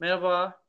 [0.00, 0.62] Merhaba,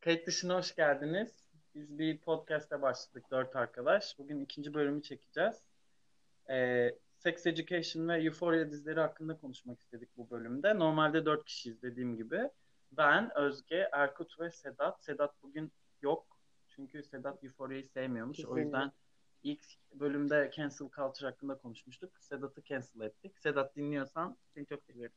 [0.00, 1.50] kayıt dışına hoş geldiniz.
[1.74, 4.18] Biz bir podcast'e başladık dört arkadaş.
[4.18, 5.62] Bugün ikinci bölümü çekeceğiz.
[6.50, 10.78] Ee, Sex Education ve Euphoria dizileri hakkında konuşmak istedik bu bölümde.
[10.78, 12.50] Normalde dört kişiyiz dediğim gibi.
[12.92, 15.04] Ben, Özge, Erkut ve Sedat.
[15.04, 16.38] Sedat bugün yok.
[16.68, 18.44] Çünkü Sedat Euphoria'yı sevmiyormuş.
[18.44, 18.92] O yüzden
[19.42, 22.18] ilk bölümde cancel culture hakkında konuşmuştuk.
[22.18, 23.38] Sedat'ı cancel ettik.
[23.38, 25.16] Sedat dinliyorsan seni çok seviyorum.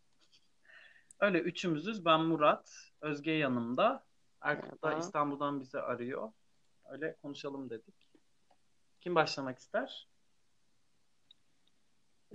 [1.24, 2.06] Öyle üçümüzüz.
[2.06, 2.92] Ben Murat.
[3.02, 4.04] Özge yanımda.
[4.42, 6.32] Erkut da İstanbul'dan bizi arıyor.
[6.86, 7.96] Öyle konuşalım dedik.
[9.02, 10.08] Kim başlamak ister?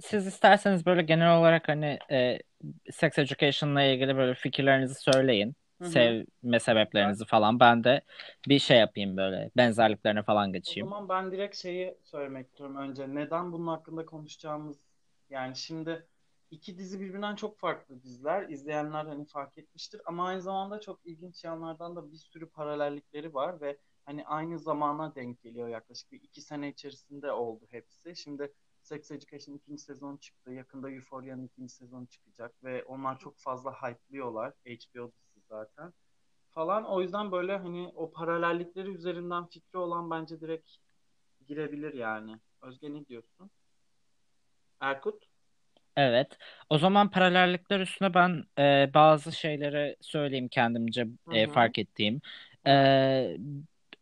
[0.01, 2.39] Siz isterseniz böyle genel olarak hani e,
[2.93, 5.55] sex education'la ilgili böyle fikirlerinizi söyleyin.
[5.79, 5.89] Hı-hı.
[5.89, 7.61] Sevme sebeplerinizi falan.
[7.61, 8.01] Ben de
[8.49, 9.51] bir şey yapayım böyle.
[9.57, 10.87] Benzerliklerine falan geçeyim.
[10.87, 13.15] O zaman ben direkt şeyi söylemek istiyorum önce.
[13.15, 14.77] Neden bunun hakkında konuşacağımız
[15.31, 16.07] yani şimdi
[16.51, 18.49] iki dizi birbirinden çok farklı diziler.
[18.49, 23.61] İzleyenler hani fark etmiştir ama aynı zamanda çok ilginç yanlardan da bir sürü paralellikleri var
[23.61, 28.17] ve hani aynı zamana denk geliyor yaklaşık bir iki sene içerisinde oldu hepsi.
[28.17, 30.53] Şimdi Sex Education ikinci sezon çıktı.
[30.53, 34.53] Yakında Euphoria'nın ikinci sezonu çıkacak ve onlar çok fazla hype'lıyorlar.
[34.67, 35.93] HBO dizisi zaten.
[36.51, 36.85] Falan.
[36.85, 40.71] O yüzden böyle hani o paralellikleri üzerinden fikri olan bence direkt
[41.47, 42.41] girebilir yani.
[42.63, 43.51] Özge ne diyorsun?
[44.81, 45.28] Erkut?
[45.99, 46.39] Evet.
[46.71, 52.21] O zaman paralellikler üstüne ben e, bazı şeyleri söyleyeyim kendimce e, fark ettiğim.
[52.67, 52.73] E,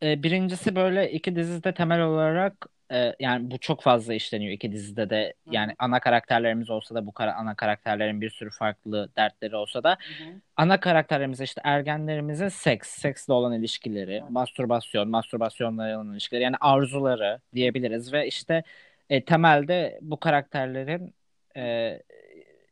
[0.03, 5.11] e, birincisi böyle iki dizide temel olarak e, yani bu çok fazla işleniyor iki dizide
[5.11, 5.35] de.
[5.51, 5.77] Yani Hı-hı.
[5.79, 10.41] ana karakterlerimiz olsa da bu kara, ana karakterlerin bir sürü farklı dertleri olsa da Hı-hı.
[10.57, 14.31] ana karakterlerimiz işte ergenlerimizin seks, seksle olan ilişkileri, Hı-hı.
[14.31, 18.63] mastürbasyon, mastürbasyonla olan ilişkileri yani arzuları diyebiliriz ve işte
[19.11, 21.15] e, temelde bu karakterlerin
[21.57, 22.03] e,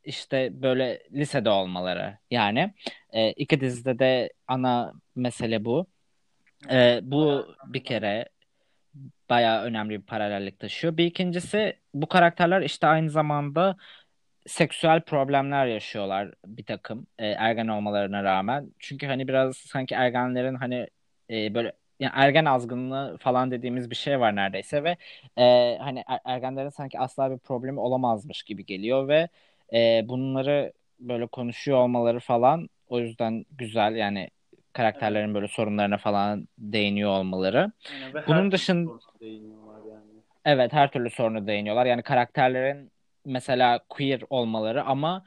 [0.04, 2.74] işte böyle lisede olmaları yani
[3.12, 5.86] e, iki dizide de ana mesele bu.
[6.70, 8.28] E, bu bir kere
[9.30, 10.96] bayağı önemli bir paralellik taşıyor.
[10.96, 13.76] Bir ikincisi bu karakterler işte aynı zamanda
[14.46, 18.72] seksüel problemler yaşıyorlar bir takım e, ergen olmalarına rağmen.
[18.78, 20.88] Çünkü hani biraz sanki ergenlerin hani
[21.30, 24.96] e, böyle yani ergen azgınlığı falan dediğimiz bir şey var neredeyse ve
[25.38, 29.28] e, hani er, ergenlerin sanki asla bir problemi olamazmış gibi geliyor ve
[29.72, 34.30] e, bunları böyle konuşuyor olmaları falan o yüzden güzel yani
[34.72, 35.34] karakterlerin evet.
[35.34, 37.72] böyle sorunlarına falan değiniyor olmaları.
[38.14, 38.90] Yani Bunun dışında
[39.88, 40.04] yani.
[40.44, 41.86] Evet her türlü sorunu değiniyorlar.
[41.86, 42.92] Yani karakterlerin
[43.24, 45.24] mesela queer olmaları ama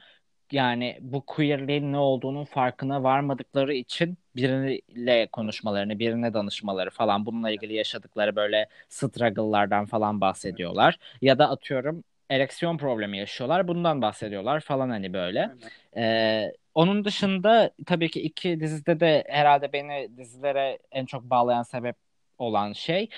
[0.52, 7.74] yani bu queerliğin ne olduğunun farkına varmadıkları için biriyle konuşmalarını, birine danışmaları falan bununla ilgili
[7.74, 10.98] yaşadıkları böyle struggle'lardan falan bahsediyorlar.
[11.22, 13.68] Ya da atıyorum ereksiyon problemi yaşıyorlar.
[13.68, 15.50] Bundan bahsediyorlar falan hani böyle.
[15.96, 21.96] Ee, onun dışında tabii ki iki dizide de herhalde beni dizilere en çok bağlayan sebep
[22.38, 23.08] olan şey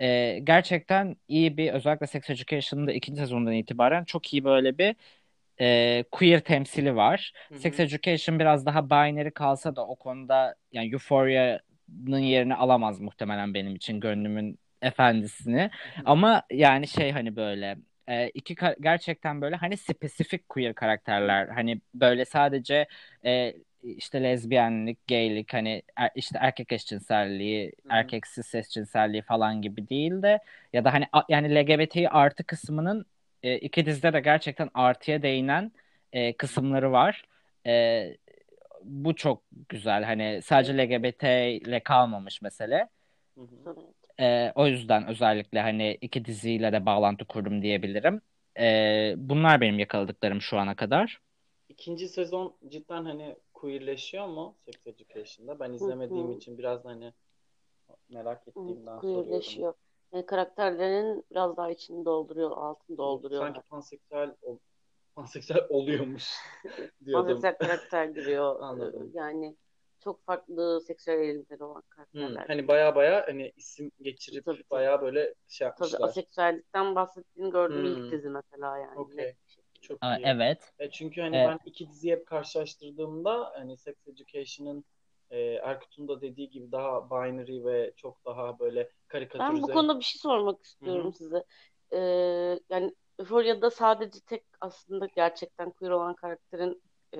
[0.00, 4.96] e, gerçekten iyi bir özellikle Sex Education'ın da ikinci sezonundan itibaren çok iyi böyle bir
[5.60, 7.32] e, queer temsili var.
[7.48, 7.58] Hı-hı.
[7.58, 13.76] Sex Education biraz daha binary kalsa da o konuda yani Euphoria'nın yerini alamaz muhtemelen benim
[13.76, 15.60] için gönlümün efendisini.
[15.60, 16.02] Hı-hı.
[16.04, 17.76] Ama yani şey hani böyle
[18.08, 21.48] e, iki gerçekten böyle hani spesifik queer karakterler.
[21.48, 22.86] Hani böyle sadece
[23.24, 27.72] e, işte lezbiyenlik, gaylik hani er, işte erkek eşcinselliği, Hı-hı.
[27.96, 30.38] erkeksiz eşcinselliği falan gibi değil de
[30.72, 33.06] ya da hani yani LGBTİ artı kısmının
[33.42, 35.72] e, iki dizide de gerçekten artıya değinen
[36.12, 37.24] e, kısımları var.
[37.66, 38.04] E,
[38.82, 40.04] bu çok güzel.
[40.04, 41.24] Hani sadece LGBT
[41.66, 42.88] ile kalmamış mesele.
[44.20, 48.20] E, o yüzden özellikle hani iki diziyle de bağlantı kurdum diyebilirim.
[48.58, 51.20] E, bunlar benim yakaladıklarım şu ana kadar.
[51.68, 55.60] İkinci sezon cidden hani queerleşiyor mu Sex Education'da?
[55.60, 57.12] Ben izlemediğim için biraz hani
[58.08, 59.74] merak ettiğimden queerleşiyor.
[60.12, 63.42] Yani karakterlerin biraz daha içini dolduruyor, altını dolduruyor.
[63.42, 64.58] Sanki panseksüel ol,
[65.14, 66.32] panseksüel oluyormuş
[67.04, 67.26] diyordum.
[67.26, 68.56] Panseksüel karakter giriyor.
[68.60, 69.10] Anladım.
[69.14, 69.56] Yani
[70.00, 72.28] çok farklı seksüel eğilimleri olan karakterler.
[72.28, 75.98] Hmm, hani baya baya hani isim geçirip tabii, baya böyle şey yapmışlar.
[75.98, 78.04] Tabii aseksüellikten bahsettiğini gördüğüm hmm.
[78.04, 78.98] ilk dizi mesela yani.
[78.98, 79.34] Okay.
[79.80, 80.26] Çok Aa, iyi.
[80.26, 80.72] Evet.
[80.78, 81.48] E çünkü hani evet.
[81.48, 84.84] ben iki diziyi hep karşılaştırdığımda hani Sex Education'ın
[85.30, 89.52] e, Erkut'un da dediği gibi daha binary ve çok daha böyle karikatürize.
[89.52, 91.12] Ben bu konuda bir şey sormak istiyorum Hı-hı.
[91.12, 91.44] size.
[91.92, 96.82] Ee, yani Euphoria'da sadece tek aslında gerçekten queer olan karakterin
[97.12, 97.18] e,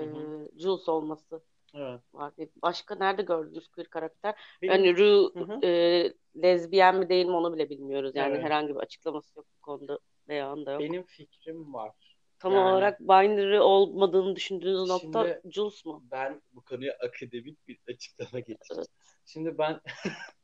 [0.57, 1.41] Jules olması
[1.73, 2.01] evet.
[2.13, 2.33] var.
[2.61, 4.35] Başka nerede gördünüz queer karakter?
[4.61, 4.73] Benim...
[4.73, 5.31] Yani Rue
[5.67, 8.11] e, lezbiyen mi değil mi onu bile bilmiyoruz.
[8.15, 8.43] Yani evet.
[8.43, 10.81] herhangi bir açıklaması yok bu konuda beyan da yok.
[10.81, 12.08] Benim fikrim var.
[12.39, 16.03] Tam Yani- olarak binary olmadığını düşündüğünüz nokta Jules mu?
[16.11, 18.77] Ben bu konuya akademik bir açıklama getireceğim.
[18.77, 18.87] Evet.
[19.25, 19.79] Şimdi ben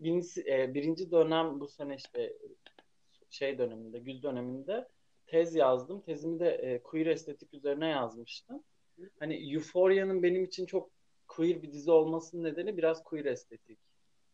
[0.00, 2.32] birinci, e, birinci dönem bu sene işte
[3.30, 4.88] şey döneminde, güz döneminde
[5.26, 6.00] tez yazdım.
[6.00, 8.62] Tezimi de e, queer estetik üzerine yazmıştım.
[9.18, 10.90] Hani Euphoria'nın benim için çok
[11.28, 13.78] queer bir dizi olmasının nedeni biraz queer estetik.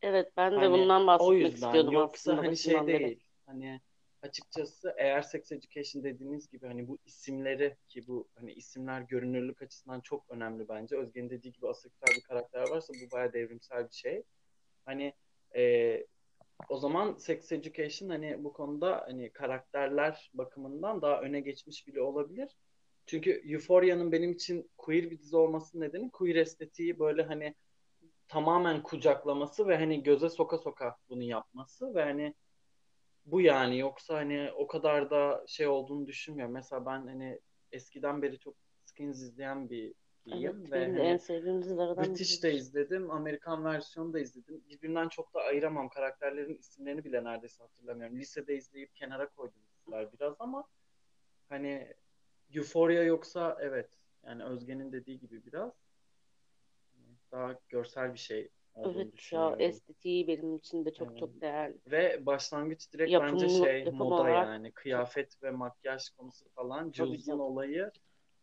[0.03, 3.05] Evet ben de Hani bundan o bahsetmek yüzden istiyordum yoksa aslında hani şey başından beri.
[3.07, 3.25] değil.
[3.47, 3.81] Hani
[4.23, 10.01] açıkçası eğer Sex Education dediğiniz gibi hani bu isimleri ki bu hani isimler görünürlük açısından
[10.01, 10.97] çok önemli bence.
[10.97, 14.23] Özge'nin dediği gibi aseksüel bir karakter varsa bu bayağı devrimsel bir şey.
[14.85, 15.15] Hani
[15.57, 16.07] e,
[16.69, 22.57] o zaman Sex Education hani bu konuda hani karakterler bakımından daha öne geçmiş bile olabilir.
[23.07, 27.55] Çünkü Euphoria'nın benim için queer bir dizi olmasının nedeni queer estetiği böyle hani
[28.29, 32.35] tamamen kucaklaması ve hani göze soka soka bunu yapması ve hani
[33.25, 36.55] bu yani yoksa hani o kadar da şey olduğunu düşünmüyorum.
[36.55, 37.41] Mesela ben hani
[37.73, 38.55] eskiden beri çok
[38.85, 39.95] Skins izleyen bir
[40.27, 44.21] biriyim Evet ve benim de hani en sevdiğim dizilerden British de izledim, Amerikan versiyonu da
[44.21, 44.63] izledim.
[44.69, 45.89] Birbirinden çok da ayıramam.
[45.89, 48.19] Karakterlerin isimlerini bile neredeyse hatırlamıyorum.
[48.19, 50.65] Lisede izleyip kenara koydum diziler biraz ama
[51.49, 51.95] hani
[52.55, 53.89] Euphoria yoksa evet
[54.27, 55.73] yani Özge'nin dediği gibi biraz
[57.33, 61.19] daha görsel bir şey Evet ya estetiği benim için de çok Evet.
[61.19, 61.75] çok değerli.
[61.87, 66.91] Ve başlangıç direkt Yapımı- bence şey moda olarak yani kıyafet ve makyaj konusu falan.
[66.91, 67.41] Canım.
[67.41, 67.91] olayı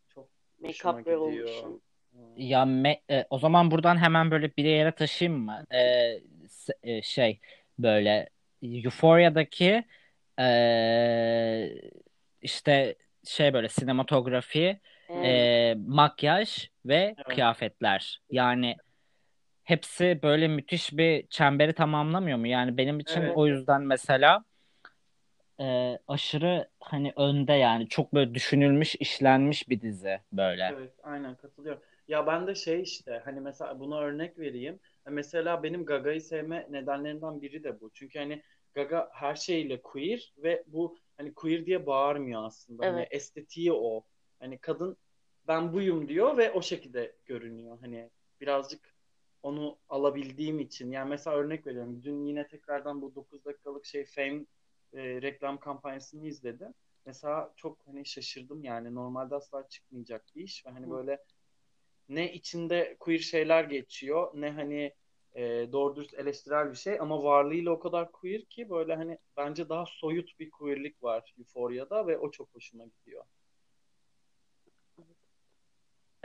[0.08, 0.28] çok
[0.62, 1.16] hoşuma Make-up gidiyor.
[1.48, 1.82] revolution.
[2.12, 2.36] Hmm.
[2.36, 5.64] Ya me- e, o zaman buradan hemen böyle bir yere taşıyayım mı?
[5.74, 5.78] E,
[6.48, 7.40] s- e, şey
[7.78, 8.28] böyle
[8.62, 9.84] Euphoria'daki
[10.40, 11.70] e,
[12.42, 12.94] işte
[13.24, 15.24] şey böyle sinematografi, Evet.
[15.26, 17.24] e, makyaj ve Evet.
[17.28, 18.20] kıyafetler.
[18.30, 18.76] Yani
[19.70, 22.46] hepsi böyle müthiş bir çemberi tamamlamıyor mu?
[22.46, 23.36] Yani benim için Evet.
[23.36, 24.44] o yüzden mesela
[25.60, 30.70] e, aşırı hani önde yani çok böyle düşünülmüş, işlenmiş bir dizi böyle.
[30.72, 31.82] Evet, aynen katılıyorum.
[32.08, 34.80] Ya ben de şey işte hani mesela buna örnek vereyim.
[35.08, 37.90] Mesela benim Gaga'yı sevme nedenlerinden biri de bu.
[37.94, 38.42] Çünkü hani
[38.74, 42.86] Gaga her şeyle queer ve bu hani queer diye bağırmıyor aslında.
[42.86, 43.08] Hani Evet.
[43.10, 44.04] estetiği o.
[44.40, 44.96] Hani kadın
[45.48, 47.78] ben buyum diyor ve o şekilde görünüyor.
[47.80, 48.89] Hani birazcık
[49.42, 50.90] onu alabildiğim için.
[50.90, 52.02] Yani mesela örnek veriyorum.
[52.02, 54.44] Dün yine tekrardan bu 9 dakikalık şey Fame
[54.92, 56.74] e, reklam kampanyasını izledim.
[57.06, 60.90] Mesela çok hani şaşırdım yani normalde asla çıkmayacak bir iş ve hani Hı.
[60.90, 61.24] böyle
[62.08, 64.94] ne içinde queer şeyler geçiyor ne hani
[65.32, 65.42] e,
[65.72, 69.84] doğru dürüst eleştirel bir şey ama varlığıyla o kadar queer ki böyle hani bence daha
[69.86, 73.24] soyut bir queerlik var Euphoria'da ve o çok hoşuma gidiyor.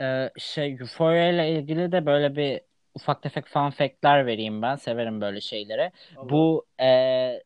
[0.00, 2.60] Ee, şey Euphoria ile ilgili de böyle bir
[2.96, 4.76] ufak tefek fun fact'ler vereyim ben.
[4.76, 5.92] Severim böyle şeyleri.
[6.16, 6.30] Allah.
[6.30, 7.42] Bu e,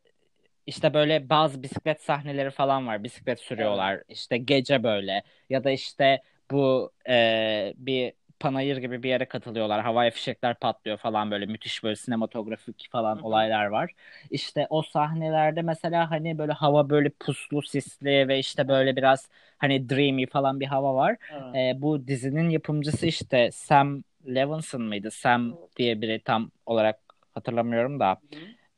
[0.65, 3.03] işte böyle bazı bisiklet sahneleri falan var.
[3.03, 4.03] Bisiklet sürüyorlar.
[4.09, 6.21] İşte gece böyle ya da işte
[6.51, 9.81] bu e, bir panayır gibi bir yere katılıyorlar.
[9.83, 13.23] Havai fişekler patlıyor falan böyle müthiş böyle sinematografik falan Hı hı.
[13.25, 13.91] olaylar var.
[14.31, 19.89] İşte o sahnelerde mesela hani böyle hava böyle puslu, sisli ve işte böyle biraz hani
[19.89, 21.17] dreamy falan bir hava var.
[21.29, 21.55] Evet.
[21.55, 25.11] E, bu dizinin yapımcısı işte Sam Levinson mıydı?
[25.11, 26.99] Sam diye biri tam olarak
[27.31, 28.17] hatırlamıyorum da.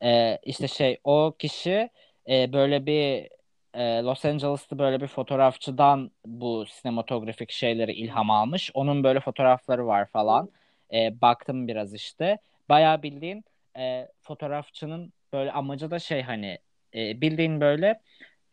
[0.04, 1.90] E, işte şey o kişi
[2.30, 3.30] e, böyle bir
[3.74, 8.72] e, Los Angeles'ta böyle bir fotoğrafçıdan bu sinematografik şeyleri ilham almış.
[8.74, 10.50] Onun böyle fotoğrafları var falan.
[10.94, 12.38] E, baktım biraz işte.
[12.70, 13.46] Bayağı bildiğin
[13.78, 16.58] e, fotoğrafçının böyle amacı da şey hani
[16.96, 18.02] e, bildiğin böyle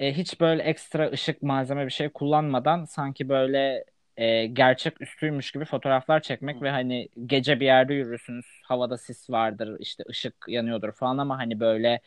[0.00, 3.84] e, hiç böyle ekstra ışık malzeme bir şey kullanmadan sanki böyle
[4.20, 6.62] e, gerçek üstüymüş gibi fotoğraflar çekmek Hı.
[6.62, 11.60] ve hani gece bir yerde yürürsünüz havada sis vardır işte ışık yanıyordur falan ama hani
[11.60, 12.00] böyle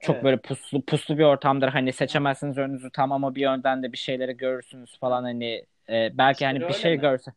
[0.00, 0.22] çok Evet.
[0.22, 4.38] böyle puslu puslu bir ortamdır hani seçemezsiniz önünüzü tam ama bir yönden de bir şeyleri
[4.38, 7.00] görürsünüz falan hani e, belki hani İşleri bir şey mi?
[7.00, 7.32] görse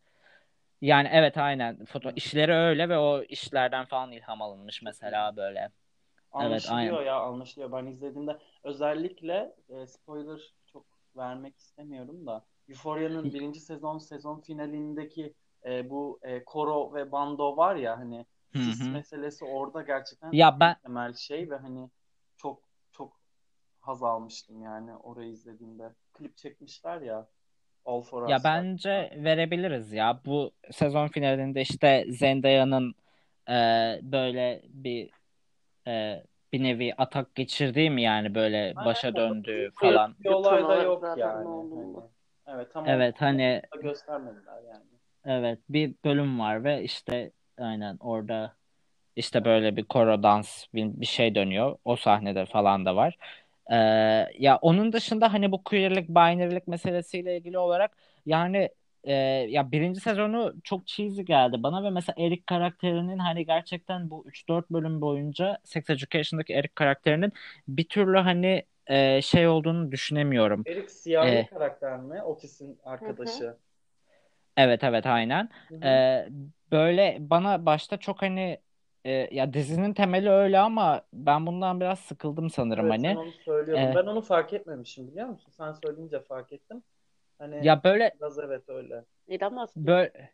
[0.82, 2.16] yani evet aynen foto Hı.
[2.16, 5.70] işleri öyle ve o işlerden falan ilham alınmış mesela böyle
[6.40, 7.72] evet aynen Anlaşılıyor ya anlaşılıyor.
[7.72, 15.34] Ben izlediğimde özellikle e, spoiler çok vermek istemiyorum da Euphoria'nın birinci sezon sezon finalindeki
[15.66, 18.90] e, bu e, koro ve bando var ya hani hı.
[18.90, 21.90] meselesi orada gerçekten Ya ben en temel şey ve hani
[22.38, 23.20] çok çok
[23.82, 25.94] haz almıştım yani orayı izlediğimde.
[26.14, 27.28] Klip çekmişler ya
[27.86, 28.54] All For Ya Us var.
[28.56, 30.22] bence verebiliriz ya.
[30.26, 32.96] Bu sezon finalinde işte Zendaya'nın
[33.50, 33.54] e,
[34.02, 35.10] böyle bir
[35.88, 40.16] e, bir nevi atak geçirdiği mi yani böyle başa döndüğü Queer falan.
[40.20, 42.15] bir olay da yok zaten yani.
[42.48, 44.84] Evet tam Evet hani göstermediler yani.
[45.26, 48.56] evet bir bölüm var ve işte aynen orada
[49.16, 51.78] işte böyle bir koro dans bir, bir şey dönüyor.
[51.86, 53.18] O sahnede falan da var.
[53.72, 53.76] Ee,
[54.40, 58.70] ya onun dışında hani bu queerlik, binary'lik meselesiyle ilgili olarak yani
[59.04, 59.14] e,
[59.50, 64.70] ya birinci sezonu çok cheesy geldi bana ve mesela Eric karakterinin hani gerçekten bu 3-4
[64.70, 67.34] bölüm boyunca Sex Education'daki Eric karakterinin
[67.68, 70.66] bir türlü hani e, şey olduğunu düşünemiyorum.
[70.66, 72.22] Eric siyahi Ee, karakter mi?
[72.24, 73.58] Otis'in arkadaşı.
[74.58, 75.50] Evet evet aynen.
[75.70, 75.82] Hı hı.
[75.84, 76.28] Ee,
[76.72, 78.62] böyle bana başta çok hani
[79.06, 83.08] e, ya dizinin temeli öyle ama ben bundan biraz sıkıldım sanırım Evet hani.
[83.18, 83.82] onu söylüyordun.
[83.82, 85.52] Ee, Ben onu fark etmemişim biliyor musun?
[85.58, 86.84] Sen söyleyince fark ettim.
[87.40, 89.06] Hani ya böyle biraz evet öyle.
[89.28, 89.86] Neden bahsediyorsun?
[89.88, 90.34] böyle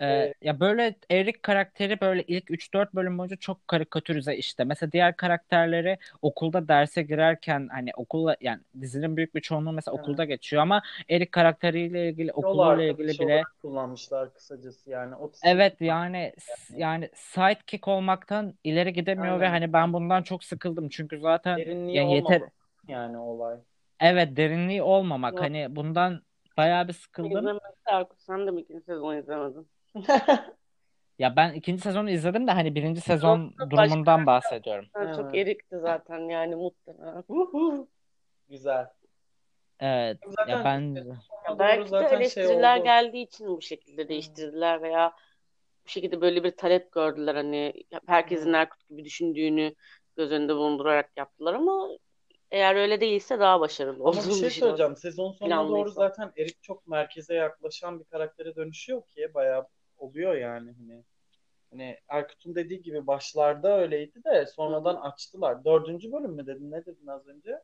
[0.00, 4.64] Ee, Ee, ya böyle Eric karakteri böyle ilk 3-4 bölüm boyunca çok karikatürize işte.
[4.64, 10.04] Mesela diğer karakterleri okulda derse girerken hani okula yani dizinin büyük bir çoğunluğu mesela evet.
[10.04, 15.14] okulda geçiyor ama Eric karakteriyle ilgili okuluyla ilgili bile kullanmışlar kısacası yani.
[15.44, 16.32] Evet yani
[16.76, 19.50] yani sidekick olmaktan ileri gidemiyor ve aynen.
[19.50, 22.42] hani ben bundan çok sıkıldım çünkü zaten Derinliği yani yeter
[22.88, 23.56] yani olay.
[24.00, 25.42] evet derinliği olmamak Yok.
[25.42, 26.22] hani bundan
[26.56, 27.30] bayağı bir sıkıldım.
[27.30, 28.20] İzlemedin Erkut.
[28.20, 29.68] Sen de mi ikinci sezon izlemedin?
[31.18, 34.86] Ya ben ikinci sezonu izledim de hani birinci sezon durumundan bahsediyorum.
[34.94, 37.24] başka çok erikti zaten yani muhtemelen.
[38.48, 38.86] Güzel.
[39.80, 40.94] Evet ya Zaten ben
[41.48, 42.84] Ya doğru belki de şey eleştiriler oldu.
[42.84, 45.12] geldiği için bu şekilde değiştirdiler veya
[45.86, 47.72] bu şekilde böyle bir talep gördüler hani
[48.06, 48.52] herkesin.
[48.52, 49.74] Erkut gibi düşündüğünü
[50.16, 51.88] göz önünde bulundurarak yaptılar ama
[52.50, 54.96] eğer öyle değilse daha başarılı Ama bir olduğunu şey söyleyeceğim.
[54.96, 59.66] Sezon sonuna doğru zaten Erik çok merkeze yaklaşan bir karaktere dönüşüyor ki bayağı
[59.98, 61.04] oluyor yani hani.
[61.70, 65.64] Hani Erkut'un dediği gibi başlarda öyleydi de sonradan açtılar.
[65.64, 66.70] Dördüncü bölüm mü dedin?
[66.70, 67.60] Ne dedin az önce?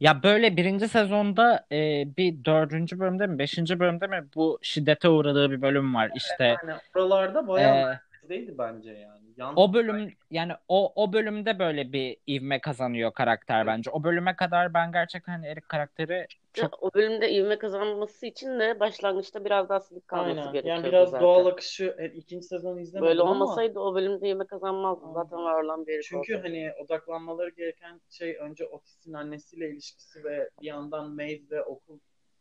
[0.00, 5.50] ya böyle birinci sezonda e, bir dördüncü bölümde mi beşinci bölümde mi bu şiddete uğradığı
[5.50, 9.22] bir bölüm var işte Yani oralarda bayağı e, merkezdeydi bence yani.
[9.36, 13.90] Yan o bölüm yani o o bölümde böyle bir ivme kazanıyor karakter bence.
[13.90, 18.80] O bölüme kadar ben gerçekten hani Eric karakteri çok O bölümde ivme kazanması için de
[18.80, 20.42] başlangıçta biraz daha silik kalması Aynen.
[20.42, 21.24] Yani gerekiyordu biraz zaten.
[21.24, 25.04] doğal akışı e, ikinci sezonu izlemedim Böyle ama olmasaydı o bölümde ivme kazanmazdı.
[25.04, 25.14] Aynen.
[25.14, 26.42] Zaten var olan bir çünkü olsaydı.
[26.42, 31.98] hani odaklanmaları gereken şey önce Otis'in annesiyle ilişkisi ve bir yandan Maeve ve okul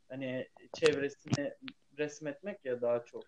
[0.09, 1.53] hani çevresini
[1.97, 3.23] resmetmek ya daha çok.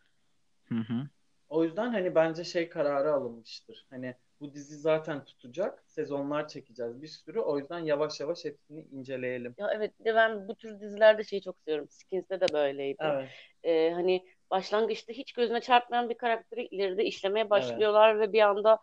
[0.69, 1.07] Hı hı.
[1.53, 3.87] O yüzden hani bence şey kararı alınmıştır.
[3.89, 5.83] Hani bu dizi zaten tutacak.
[5.87, 7.39] Sezonlar çekeceğiz bir sürü.
[7.39, 9.55] O yüzden yavaş yavaş hepsini inceleyelim.
[9.57, 11.89] Ya evet de ben bu tür dizilerde şeyi çok seviyorum.
[11.89, 12.97] Skins'te de böyleydi.
[12.99, 13.29] Evet.
[13.63, 18.79] Ee, hani başlangıçta hiç gözüne çarpmayan bir karakteri ileride işlemeye başlıyorlar ve bir anda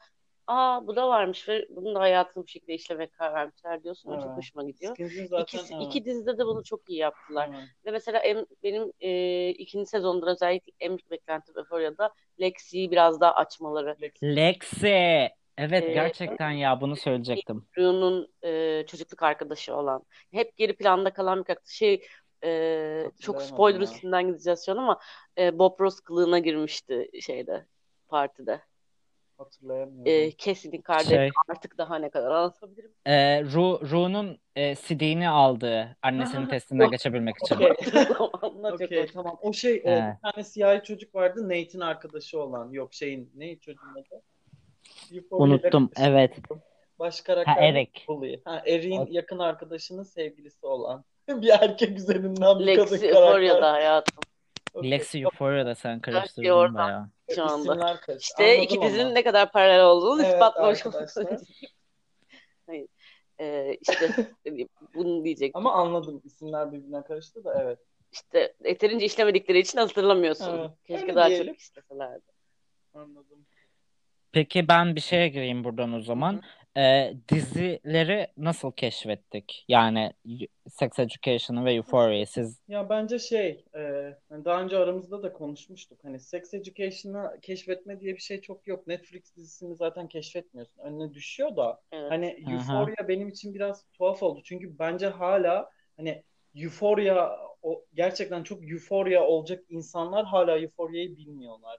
[0.50, 4.10] aa bu da varmış ve bunun da hayatını bu şekilde işlemeye karar vermişler diyorsun.
[4.10, 4.36] O çok Evet.
[4.36, 4.96] hoşuma gidiyor.
[5.28, 5.84] Zaten İkisi, evet.
[5.86, 7.50] iki dizide de bunu çok iyi yaptılar.
[7.54, 7.68] Evet.
[7.86, 13.34] Ve mesela em, benim e, ikinci sezonda özellikle en büyük beklentim Euphoria'da Lexi'yi biraz daha
[13.34, 13.96] açmaları.
[14.00, 15.28] Lex- Lexi.
[15.58, 17.66] Evet Ee, gerçekten ya bunu söyleyecektim.
[17.78, 20.04] Ru'nun e, çocukluk arkadaşı olan.
[20.32, 21.72] Hep geri planda kalan bir karakter.
[21.72, 22.06] Şey
[22.44, 23.84] e, çok spoiler ya.
[23.84, 25.00] üstünden gideceğiz şu an ama
[25.38, 27.66] e, Bob Ross kılığına girmişti şeyde
[28.08, 28.60] partide.
[29.40, 30.06] Hatırlayamıyorum.
[30.06, 32.90] E, Cassie'nin kardeşi Şey, artık daha ne kadar anlatabilirim?
[33.06, 37.56] e, Ru, Ru'nun e, CD'ni aldığı annesinin testinden geçebilmek için.
[37.56, 38.34] Çok
[38.72, 39.10] Okey hoş.
[39.12, 39.38] tamam.
[39.42, 40.02] O şey e, Evet.
[40.24, 41.44] bir tane siyahi çocuk vardı.
[41.44, 42.70] Nate'in arkadaşı olan.
[42.72, 44.22] Yok şeyin ne çocuğun adı?
[45.12, 45.90] Euphoria'da Unuttum.
[46.00, 46.36] Evet.
[46.98, 47.88] Baş Ha karakter.
[48.08, 48.40] Bully.
[48.44, 51.04] Ha Eric'in O- yakın arkadaşının sevgilisi olan.
[51.28, 53.08] bir erkek üzerinden bir kadın Lexi karakter.
[53.08, 54.18] Euphoria'da hayatım.
[54.76, 57.08] Lexi Euphoria'da sen Lexi karıştırdın orada bayağı.
[57.34, 57.72] şu anda.
[57.72, 58.32] İsimler karıştı.
[58.32, 58.86] İşte Anladım iki ama.
[58.86, 60.84] dizinin ne kadar paralel olduğunu Evet ispatlamış.
[62.66, 62.86] Hayır.
[63.40, 64.10] E, işte
[64.94, 65.56] bunu diyecektim.
[65.58, 66.22] Ama anladım.
[66.24, 67.78] İsimler birbirine karıştı da evet.
[68.12, 70.58] İşte yeterince işlemedikleri için hatırlamıyorsun.
[70.58, 70.70] Evet.
[70.84, 71.46] Keşke Öyle daha diyelim.
[71.52, 72.24] çok işleselerdi.
[72.94, 73.46] Anladım.
[74.32, 76.42] Peki ben bir şeye gireyim buradan o zaman.
[76.76, 79.64] E, dizileri nasıl keşfettik?
[79.68, 80.12] Yani
[80.68, 85.98] Sex Education'ı ve Euphoria'yı siz Ya bence şey, e, hani daha önce aramızda da konuşmuştuk.
[86.04, 88.86] Hani Sex Education'ı keşfetme diye bir şey çok yok.
[88.86, 90.82] Netflix dizisini zaten keşfetmiyorsun.
[90.82, 91.80] Önüne düşüyor da.
[91.92, 92.10] Evet.
[92.10, 92.44] Hani.
[92.50, 94.40] Euphoria benim için biraz tuhaf oldu.
[94.44, 96.22] Çünkü bence hala hani
[96.54, 101.78] Euphoria o, gerçekten çok Euphoria olacak insanlar hala Euphoria'yı bilmiyorlar.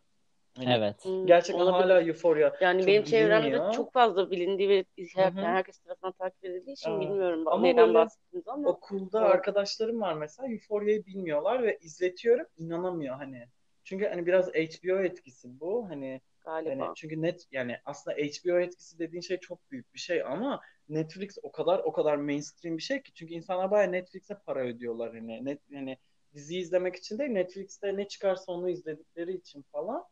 [0.58, 1.06] Hani evet.
[1.26, 1.90] Gerçekten olabilir.
[1.90, 3.74] hala Euphoria Yani çok benim çevremde bilinmiyor.
[3.74, 7.02] çok fazla bilindiği ve yani herkes tarafından takip edildiği için Evet.
[7.02, 9.32] bilmiyorum Ama neyden böyle bahsettiğinizi ama Okulda Evet.
[9.32, 13.48] arkadaşlarım var mesela Euphoria'yı bilmiyorlar ve izletiyorum inanamıyor hani.
[13.84, 15.90] Çünkü hani biraz HBO etkisi bu.
[15.90, 16.70] Hani galiba.
[16.70, 21.38] Yani çünkü net yani aslında HBO etkisi dediğin şey çok büyük bir şey ama Netflix
[21.44, 25.46] o kadar o kadar mainstream bir şey ki çünkü insanlar bayağı Netflix'e para ödüyorlar hani
[25.46, 25.98] net yani
[26.34, 30.04] dizi izlemek için değil Netflix'te ne çıkarsa onu izledikleri için falan.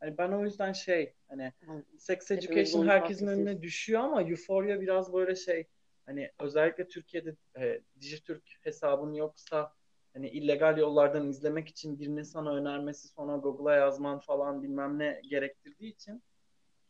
[0.00, 1.84] Hani ben o yüzden şey hani Hı.
[1.98, 5.66] Sex Education herkesin önüne düşüyor ama Euphoria biraz böyle şey
[6.06, 9.72] hani özellikle Türkiye'de e, Dijitürk hesabın yoksa
[10.12, 15.92] hani illegal yollardan izlemek için birinin sana önermesi sonra Google'a yazman falan bilmem ne gerektirdiği
[15.92, 16.22] için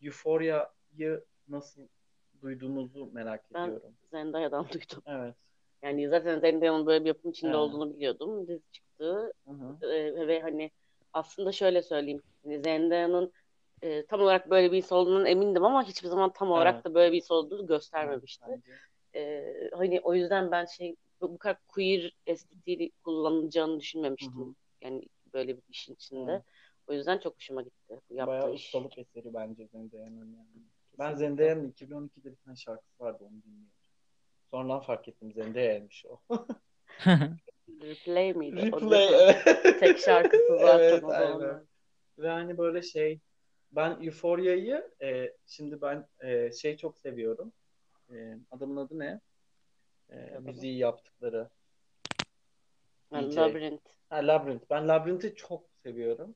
[0.02, 1.88] Euphoria'yı nasıl
[2.42, 3.94] duyduğunuzu merak Ben ediyorum.
[4.10, 5.02] Zendaya'dan duydum.
[5.06, 5.34] Evet.
[5.82, 7.58] Yani zaten Zendaya'nın böyle bir yapım içinde Evet.
[7.58, 8.48] olduğunu biliyordum.
[8.48, 9.86] Dizi çıktı Hı hı.
[9.86, 10.70] Ee, ve hani
[11.12, 12.22] aslında şöyle söyleyeyim.
[12.44, 13.32] Hani Zendaya'nın
[13.82, 16.84] e, tam olarak böyle bir insan olduğundan emindim ama hiçbir zaman tam olarak Evet.
[16.84, 18.44] da böyle bir insan olduğunu göstermemişti.
[18.48, 18.72] Bence.
[19.14, 24.32] Ee, hani o yüzden ben şey bu kadar queer estetiği kullanacağını düşünmemiştim.
[24.40, 24.54] Hı hı.
[24.82, 26.32] Yani böyle bir işin içinde.
[26.32, 26.42] Hı.
[26.86, 28.66] O yüzden çok hoşuma gitti bu yaptığı Bayağı iş.
[28.66, 30.64] ustalık eseri bence Zendaya'nın yani.
[30.98, 31.14] Ben.
[31.14, 33.70] Zendaya'nın 2012'de bir tane şarkısı vardı onu dinliyorum.
[34.50, 36.20] Sonradan fark ettim Zendaya'ymış o.
[37.82, 38.70] Replay miydi?
[38.72, 39.08] O Replay.
[39.14, 39.80] evet.
[39.80, 41.62] Tek şarkısı zaten Evet, o zamanlar.
[42.18, 43.20] Ve hani böyle şey
[43.72, 47.52] ben Euphoria'yı e, şimdi ben e, şey çok seviyorum.
[48.10, 49.20] E, adamın adı ne?
[50.10, 51.48] E, müziği yaptıkları.
[53.12, 53.36] Yani.
[53.36, 53.80] Labirent.
[54.10, 54.64] Ha, Labyrinth.
[54.70, 56.34] Ben Labyrinth'i çok seviyorum.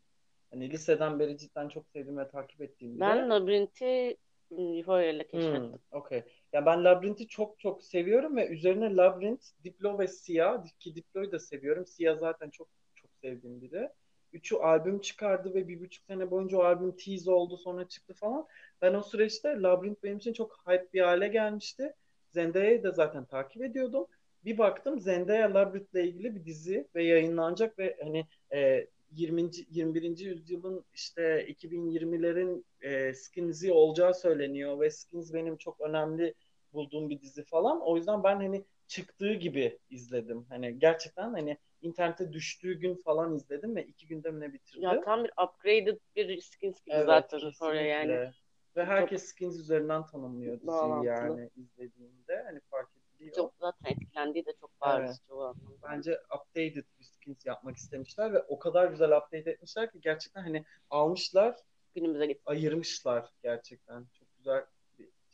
[0.51, 3.01] Hani liseden beri cidden çok sevdiğim ve takip ettiğim biri.
[3.01, 4.17] Ben Labirent'i
[4.51, 5.63] Euphoria ile keşfettim.
[5.63, 6.23] Hmm, okey.
[6.55, 11.39] Ya ben Labyrinth'i çok çok seviyorum ve üzerine Labyrinth, Diplo ve Sia ki Diplo'yu da
[11.39, 11.87] seviyorum.
[11.87, 13.89] Sia zaten çok çok sevdiğim biri.
[14.33, 18.47] Üçü albüm çıkardı ve bir buçuk sene boyunca o albüm tease oldu sonra çıktı falan.
[18.83, 21.95] Ben o süreçte Labyrinth benim için çok hype bir hale gelmişti.
[22.31, 24.07] Zendaya'yı da zaten takip ediyordum.
[24.45, 29.51] Bir baktım Zendaya Labyrinth'le ilgili bir dizi ve yayınlanacak ve hani e, 20.
[29.71, 30.19] 21.
[30.19, 36.35] yüzyılın işte 2020'lerin e, Skins'i olacağı söyleniyor ve Skins benim çok önemli
[36.75, 37.81] bulduğum bir dizi falan.
[37.81, 40.47] O yüzden ben hani çıktığı gibi izledim.
[40.49, 44.83] Hani gerçekten hani internete düştüğü gün falan izledim ve iki günde mi ne bitirdim.
[44.83, 47.67] Ya tam bir upgraded bir skins gibi Evet, zaten kesinlikle.
[47.67, 48.33] Euphoria yani.
[48.77, 52.43] Ve herkes Skins üzerinden tanımlıyor diziyi yani izlediğinde.
[52.47, 53.35] Hani fark ediliyor.
[53.37, 55.79] Çok zaten etkilendiği de çok bariz çoğu anlamda.
[55.83, 60.65] Bence updated bir skins yapmak istemişler ve o kadar güzel update etmişler ki gerçekten hani
[60.91, 61.57] almışlar,
[61.95, 64.07] Günümüze ayırmışlar gerçekten.
[64.19, 64.65] Çok güzel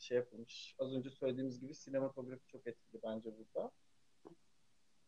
[0.01, 0.75] şey yapılmış.
[0.79, 3.71] Az önce söylediğimiz gibi sinematografi çok etkili bence burada.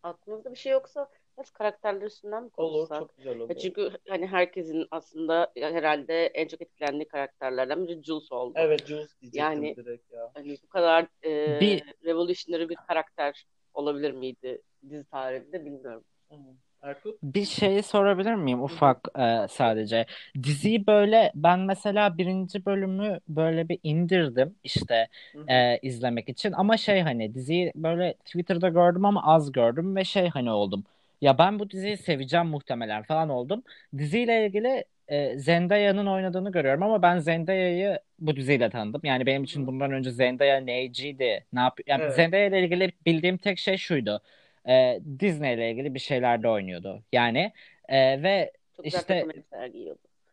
[0.04, 3.00] Aklınızda bir şey yoksa biraz karakterler üstünden mi Olur, konuşsak?
[3.00, 3.56] çok güzel olur.
[3.56, 8.54] Çünkü hani herkesin aslında herhalde en çok etkilendiği karakterlerden biri Jules oldu.
[8.56, 10.32] Evet, Jules diyecektim Yani- direkt ya.
[10.34, 16.04] Hani bu kadar e, Bir- revolutionary bir karakter olabilir miydi dizi tarihinde bilmiyorum.
[16.32, 16.36] Hı.
[16.84, 17.20] Erkut?
[17.24, 20.06] Bir şeyi sorabilir miyim ufak e, sadece?
[20.44, 25.08] Diziyi böyle ben mesela birinci bölümü böyle bir indirdim işte
[25.48, 30.30] e, izlemek için ama şey hani diziyi böyle Twitter'da gördüm ama az gördüm ve şey
[30.30, 30.84] hani oldum.
[31.22, 33.64] Ya ben bu diziyi seveceğim muhtemelen falan oldum.
[33.98, 39.02] Diziyle ilgili e, Zendaya'nın oynadığını görüyorum ama ben Zendaya'yı bu diziyle tanıdım.
[39.04, 41.46] Yani benim için bundan önce Zendaya neyciydi?
[41.54, 41.86] Ne yapıyor?
[41.90, 42.16] Yani Evet.
[42.16, 44.22] Zendaya ile ilgili bildiğim tek şey şuydu.
[44.68, 47.04] E, Disney ile ilgili bir şeylerde oynuyordu.
[47.12, 47.52] Yani
[47.90, 49.26] e, ve Çok İşte-.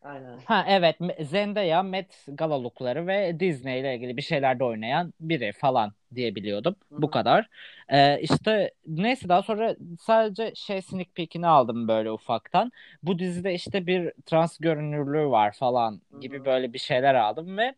[0.03, 0.39] Aynen.
[0.45, 5.93] Ha evet Zendaya, Met Gala lookları ve Disney ile ilgili bir şeylerde oynayan biri falan
[6.15, 6.77] diye biliyordum.
[6.93, 7.49] Hı Bu kadar.
[7.89, 12.73] Ee, işte neyse daha sonra sadece şey sneak peek'ini aldım böyle ufaktan.
[13.03, 16.45] Bu dizide işte bir trans görünürlüğü var falan gibi hı.
[16.45, 17.75] böyle bir şeyler aldım ve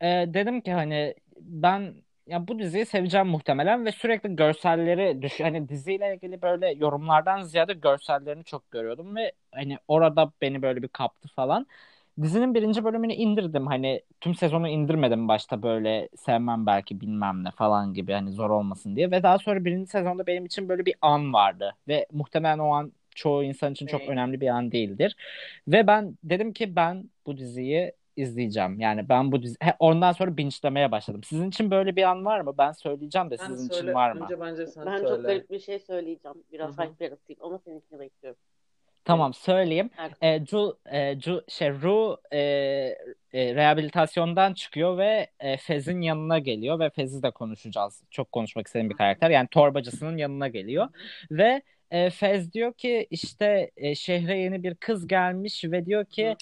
[0.00, 1.94] e, dedim ki hani ben
[2.26, 7.72] ya bu diziyi seveceğim muhtemelen ve sürekli görselleri düş hani diziyle ilgili böyle yorumlardan ziyade
[7.74, 11.66] görsellerini çok görüyordum ve hani orada beni böyle bir kaptı falan.
[12.22, 13.66] Dizinin birinci bölümünü indirdim.
[13.66, 18.96] Hani tüm sezonu indirmedim başta böyle sevmem belki bilmem ne falan gibi hani zor olmasın
[18.96, 19.10] diye.
[19.10, 22.92] Ve daha sonra birinci sezonda benim için böyle bir an vardı ve muhtemelen o an
[23.14, 25.16] çoğu insan için çok önemli bir an değildir.
[25.68, 30.36] Ve ben dedim ki ben bu diziyi izleyeceğim yani ben bu dizi He, ondan sonra
[30.36, 31.24] binge'lemeye başladım.
[31.24, 32.54] Sizin için böyle bir an var mı?
[32.58, 33.82] Ben söyleyeceğim de Sen sizin söyle.
[33.82, 34.24] için var mı?
[34.24, 35.08] Önce bence sen Ben söyle.
[35.08, 36.36] çok garip bir şey söyleyeceğim.
[36.52, 38.40] Biraz hype yaratayım ama seninkini bekliyorum.
[39.04, 39.90] Tamam söyleyeyim.
[39.96, 40.22] Erkut.
[40.22, 42.38] E, Ju, e, Ju, şey, Ru e,
[43.32, 48.02] e, rehabilitasyondan çıkıyor ve e, Fez'in yanına geliyor ve Fez'i de konuşacağız.
[48.10, 49.30] Çok konuşmak istediğim bir karakter.
[49.30, 50.88] Yani torbacısının yanına geliyor
[51.30, 56.28] ve e, Fez diyor ki işte e, şehre yeni bir kız gelmiş ve diyor ki
[56.30, 56.34] Hı.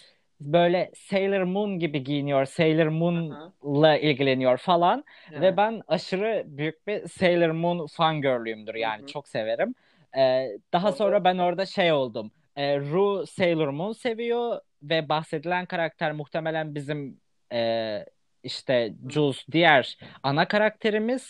[0.45, 2.45] Böyle Sailor Moon gibi giyiniyor.
[2.45, 5.05] Sailor Moon'la ilgileniyor falan.
[5.31, 5.57] Ve Evet.
[5.57, 9.07] ben aşırı büyük bir Sailor Moon fangirl'üyümdür yani Hı hı.
[9.07, 9.75] çok severim.
[10.17, 12.31] Ee, daha Orada- sonra ben orada şey oldum.
[12.57, 17.21] Ee, Ru Sailor Moon seviyor ve bahsedilen karakter muhtemelen bizim
[17.53, 18.05] e,
[18.43, 21.29] işte Jules diğer ana karakterimiz.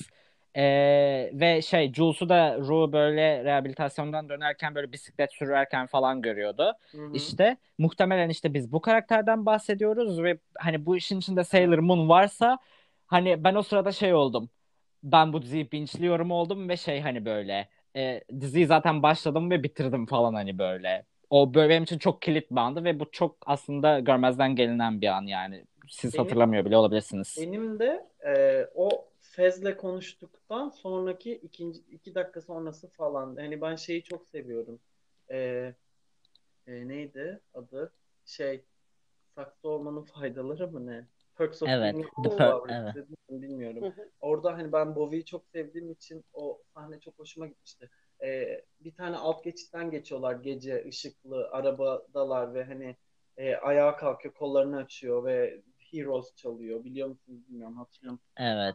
[0.57, 6.73] Ee, ve şey Jules'u da Ru böyle rehabilitasyondan dönerken böyle bisiklet sürerken falan görüyordu.
[6.91, 7.11] Hı hı.
[7.15, 12.59] İşte muhtemelen işte biz bu karakterden bahsediyoruz ve hani bu işin içinde Sailor Moon varsa
[13.07, 14.51] hani ben o sırada şey oldum.
[15.03, 20.07] ben bu diziyi binçliyorum oldum ve şey hani böyle e, diziyi zaten başladım ve bitirdim
[20.07, 21.05] falan hani böyle.
[21.31, 25.09] O böyle benim için çok kilit bir andı ve bu çok aslında görmezden gelinen bir
[25.09, 25.65] an yani.
[25.89, 27.37] Siz Benim- hatırlamıyor bile olabilirsiniz.
[27.41, 33.37] Benim de e, o Fez'le konuştuktan sonraki ikinci iki dakika sonrası falan.
[33.37, 34.81] Yani ben şeyi çok seviyorum.
[35.31, 35.39] E,
[36.67, 37.93] e, neydi adı?
[38.25, 38.65] Şey
[39.35, 41.07] saksı olmanın faydaları mı ne?
[41.37, 42.29] Perks of Evet, The.
[42.29, 43.07] Per- evet.
[43.31, 43.95] Bilmiyorum.
[44.21, 47.91] Orada hani ben Bowie'yi çok sevdiğim için o sahne çok hoşuma gitmişti.
[48.23, 52.97] Ee, bir tane alt geçitten geçiyorlar gece ışıklı arabadalar ve hani
[53.37, 56.85] e, ayağa kalkıyor kollarını açıyor ve Heroes çalıyor.
[56.85, 58.21] Biliyor musunuz bilmiyorum hatırlıyorum.
[58.37, 58.75] Evet.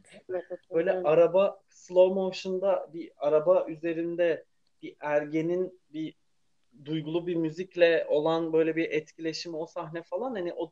[0.71, 4.45] Böyle araba slow motion'da bir araba üzerinde
[4.81, 6.15] bir ergenin bir
[6.85, 10.71] duygulu bir müzikle olan böyle bir etkileşimi o sahne falan hani o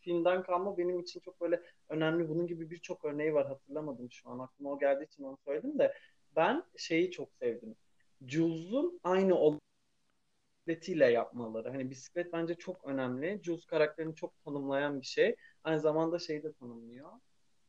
[0.00, 2.28] filmden kalma benim için çok böyle önemli.
[2.28, 5.94] Bunun gibi birçok örneği var hatırlamadım şu an aklıma o geldiği için onu söyledim de
[6.36, 7.76] ben şeyi çok sevdim.
[8.26, 9.58] Jules'un aynı ol
[10.66, 11.68] bisikletiyle yapmaları.
[11.68, 13.40] Hani bisiklet bence çok önemli.
[13.42, 15.36] Jules karakterini çok tanımlayan bir şey.
[15.64, 17.10] Aynı zamanda şeyi de tanımlıyor.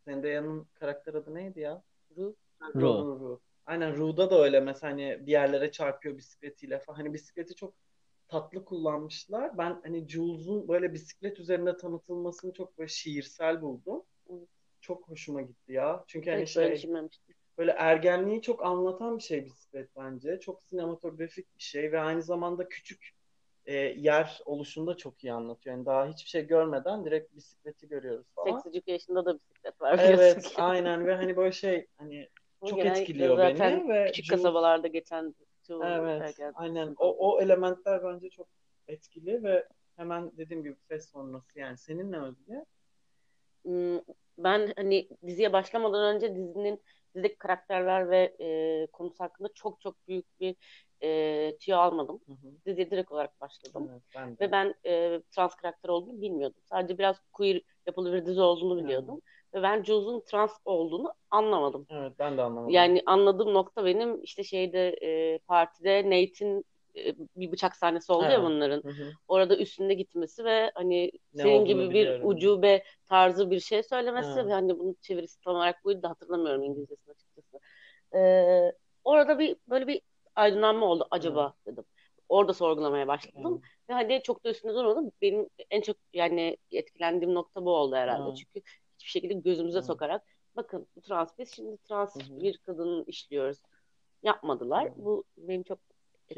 [0.06, 1.84] Zendaya'nın karakter adı neydi ya?
[2.18, 2.36] Ru.
[2.76, 2.82] Ru.
[2.82, 3.40] Ru, Ru.
[3.66, 6.98] Aynen Ru'da da öyle mesela hani bir yerlere çarpıyor bisikletiyle falan.
[6.98, 7.74] Hani bisikleti çok
[8.28, 9.58] tatlı kullanmışlar.
[9.58, 14.04] Ben hani Jules'un böyle bisiklet üzerinde tanıtılmasını çok böyle şiirsel buldum.
[14.82, 16.04] Çok hoşuma gitti ya.
[16.08, 16.90] Çünkü hani Hiç şey.
[17.58, 20.40] Böyle ergenliği çok anlatan bir şey bisiklet bence.
[20.40, 23.12] Çok sinematografik bir şey ve aynı zamanda küçük
[23.66, 25.76] e, yer oluşunu da çok iyi anlatıyor.
[25.76, 28.60] Yani daha hiçbir şey görmeden direkt bisikleti görüyoruz falan.
[28.60, 32.30] Sex Education'da da bisiklet var Evet, aynen ve hani böyle şey hani
[32.62, 35.36] O çok etkiliyor zaten beni ve küçük kasabalarda geçen
[35.84, 36.96] Evet, aynen.
[36.98, 38.48] O, o elementler bence çok
[38.88, 42.66] etkili ve hemen dediğim gibi fes sonrası yani seninle Özge.
[43.64, 44.00] Hmm,
[44.38, 46.82] Ben hani diziye başlamadan önce dizinin
[47.18, 50.56] dizideki karakterler ve e, konusu hakkında çok çok büyük bir
[51.04, 52.20] e, tüyo almadım.
[52.28, 52.52] Hı hı.
[52.66, 53.90] Diziye direkt olarak başladım.
[53.92, 54.40] Evet, ben de.
[54.40, 56.62] Ve ben e, trans karakter olduğunu bilmiyordum.
[56.66, 59.22] Sadece biraz queer yapılı bir dizi olduğunu biliyordum.
[59.54, 61.88] Ve ben Jules'un trans olduğunu anlamadım.
[61.90, 62.74] Evet, ben de anlamadım.
[62.74, 66.66] Yani anladığım nokta benim işte şeyde e, partide Nate'in
[67.36, 68.84] bir bıçak sahnesi oldu ya bunların.
[68.84, 69.12] Hı hı.
[69.28, 74.46] Orada üstünde gitmesi ve hani Ne senin gibi bir ucube tarzı bir şey söylemesi Evet.
[74.46, 77.60] ve hani bunun çevirisi tam olarak buydu da hatırlamıyorum İngilizcesini açıkçası.
[78.16, 78.72] Ee,
[79.04, 80.02] orada bir böyle bir
[80.36, 81.84] aydınlanma oldu acaba dedim.
[82.30, 83.62] Orada sorgulamaya başladım.
[83.62, 83.90] Evet.
[83.90, 85.12] Ve hani çok da üstünde durmadım.
[85.22, 88.24] Benim en çok yani etkilendiğim nokta bu oldu herhalde.
[88.28, 88.38] Evet.
[88.38, 88.62] Çünkü
[88.96, 89.88] hiçbir şekilde gözümüze Evet.
[89.88, 90.24] sokarak
[90.56, 92.42] bakın bu trans biz şimdi trans Hı hı.
[92.42, 93.58] bir kadını işliyoruz.
[94.24, 94.92] Yapmadılar.
[94.96, 95.80] Bu benim çok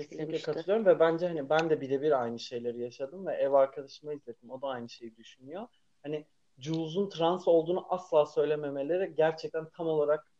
[0.04, 4.50] Kesinlikle katılıyorum ve bence hani ben de birebir aynı şeyleri yaşadım ve ev arkadaşıma izledim.
[4.50, 5.68] O da aynı şeyi düşünüyor.
[6.04, 6.26] Hani
[6.60, 10.32] Jules'un trans olduğunu asla söylememeleri gerçekten tam olarak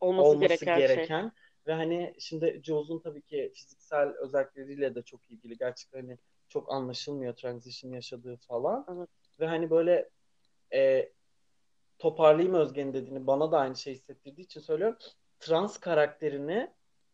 [0.00, 1.30] Olması, olması gereken, gereken, şey.
[1.66, 5.56] ve hani şimdi Jules'un tabii ki fiziksel özellikleriyle de çok ilgili.
[5.56, 8.86] Gerçekten hani çok anlaşılmıyor transition yaşadığı falan.
[8.96, 9.08] Evet.
[9.40, 10.08] Ve hani böyle
[10.72, 11.12] e,
[11.98, 14.98] toparlayayım Özge'nin dediğini bana da aynı şey hissettirdiği için söylüyorum.
[15.40, 16.70] Trans karakterini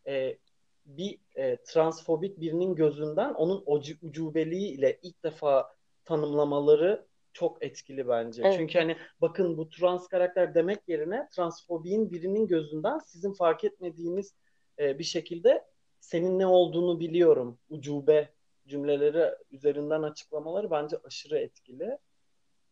[0.07, 0.39] e,
[0.89, 5.75] bir e, transfobik birinin gözünden onun ucu- ucubeliği ile ilk defa
[6.05, 8.43] tanımlamaları çok etkili bence.
[8.45, 8.55] Evet.
[8.59, 14.35] Çünkü hani bakın bu trans karakter demek yerine transfobiğin birinin gözünden sizin fark etmediğiniz
[14.79, 15.65] e, bir şekilde
[16.01, 17.59] senin ne olduğunu biliyorum.
[17.71, 18.29] Ucube
[18.67, 21.99] cümleleri üzerinden açıklamaları bence aşırı etkili.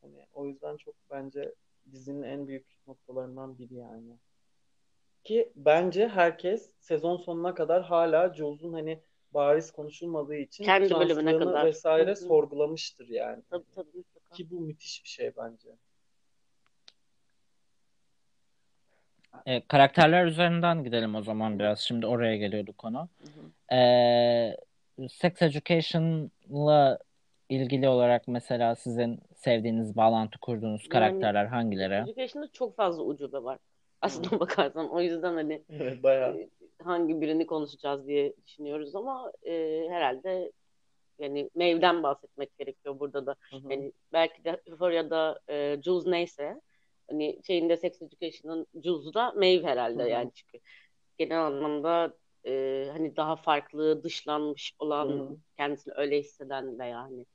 [0.00, 1.54] Hani o yüzden çok bence
[1.92, 4.18] dizinin en büyük noktalarından biri yani.
[5.26, 9.00] Ki bence herkes sezon sonuna kadar hala Jules'un hani
[9.34, 11.66] bariz konuşulmadığı için Kendi bölümüne kadar.
[11.66, 12.16] vesaire Hı hı.
[12.16, 13.42] sorgulamıştır yani.
[13.50, 14.34] Tabii tabii mutlaka.
[14.36, 15.68] Ki bu müthiş bir şey bence.
[19.46, 21.80] E, karakterler üzerinden gidelim o zaman biraz.
[21.80, 23.08] Şimdi oraya geliyordu konu.
[23.22, 23.26] Hı
[23.72, 23.76] hı.
[23.76, 24.56] E,
[25.08, 26.98] Sex Education'la
[27.48, 31.94] ilgili olarak mesela sizin sevdiğiniz, bağlantı kurduğunuz Yani- karakterler hangileri?
[31.94, 33.58] Education'da çok fazla ucube var.
[34.00, 36.36] Aslında bakarsan o yüzden hani Evet bayağı.
[36.36, 36.48] e,
[36.82, 40.52] hangi birini konuşacağız diye düşünüyoruz ama e, herhalde
[41.18, 43.36] yani Maeve'den bahsetmek gerekiyor burada da.
[43.50, 43.72] Hı hı.
[43.72, 46.60] Yani belki de Euphoria'da e, Jules neyse
[47.10, 50.10] hani şeyinde Sex Education'ın Jules'u da Maeve herhalde Hı hı.
[50.10, 50.58] yani çünkü
[51.18, 55.36] genel anlamda e, hani daha farklı dışlanmış olan Hı hı.
[55.56, 57.26] kendisini öyle hisseden veya hani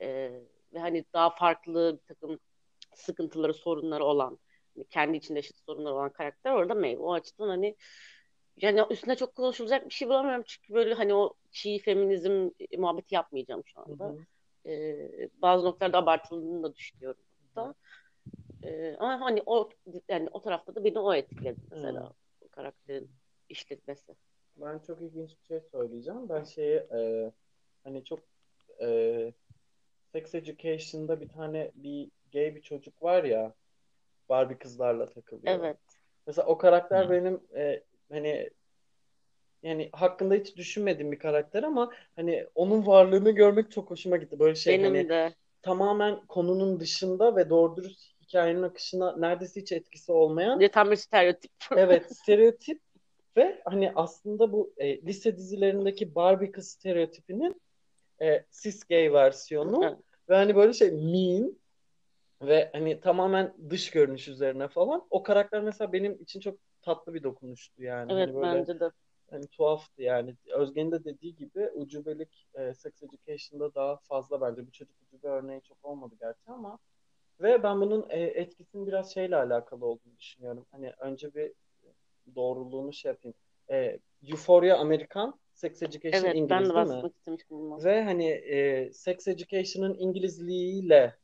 [0.00, 0.30] e,
[0.74, 2.38] ve hani daha farklı bir takım
[2.94, 4.38] sıkıntıları sorunları olan
[4.90, 7.76] kendi içinde eşit sorunları olan karakter orada Maeve o açıdan hani
[8.56, 13.62] yani üstüne çok konuşulacak bir şey bulamıyorum çünkü böyle hani o çiğ feminizm muhabbeti yapmayacağım
[13.66, 14.04] şu Hı anda.
[14.04, 14.18] hı.
[14.66, 17.20] Ee, bazı noktalarda abartıldığını da düşünüyorum
[17.56, 17.74] da.
[18.64, 19.68] Ee, ama hani o
[20.08, 22.12] yani o tarafta da beni o etkiledi mesela.
[22.50, 23.10] karakterin
[23.48, 24.14] işletmesi.
[24.56, 26.28] Ben çok ilginç bir şey söyleyeceğim.
[26.28, 27.32] Ben şeyi e,
[27.84, 28.20] hani çok
[28.80, 29.32] e,
[30.12, 33.54] Sex Education'da bir tane bir gay bir çocuk var ya
[34.32, 35.58] Barbie kızlarla takılıyor.
[35.58, 35.76] Evet.
[36.26, 37.10] Mesela o karakter Hı.
[37.10, 38.50] benim e, hani
[39.62, 44.38] yani hakkında hiç düşünmediğim bir karakter ama hani onun varlığını görmek çok hoşuma gitti.
[44.38, 45.34] Böyle şey Benim hani de.
[45.62, 50.96] tamamen konunun dışında ve doğru dürüst hikayenin akışına neredeyse hiç etkisi olmayan de tam bir
[50.96, 51.52] stereotip.
[51.76, 52.80] evet stereotip
[53.36, 57.60] ve hani aslında bu e, lise dizilerindeki Barbie kız stereotipinin
[58.22, 59.98] e, cis gay versiyonu Evet.
[60.28, 61.56] ve hani böyle şey mean
[62.42, 65.06] ve hani tamamen dış görünüş üzerine falan.
[65.10, 68.12] O karakter mesela benim için çok tatlı bir dokunuştu yani.
[68.12, 68.90] Evet Hani böyle bence de.
[69.30, 70.36] hani tuhaftı yani.
[70.54, 74.66] Özge'nin de dediği gibi ucubelik e, Sex Education'da daha fazla bence.
[74.66, 76.78] Bu çocuk ucube örneği çok olmadı gerçi ama
[77.40, 80.66] ve ben bunun e, etkisinin biraz şeyle alakalı olduğunu düşünüyorum.
[80.70, 81.52] Hani önce bir
[82.34, 83.34] doğruluğunu şey yapayım.
[83.70, 87.08] E, Euphoria Amerikan, Sex Education Evet İngiliz ben de değil mi?
[87.16, 87.84] istemiştim.
[87.84, 91.16] Ve hani e, Sex Education'ın İngilizliğiyle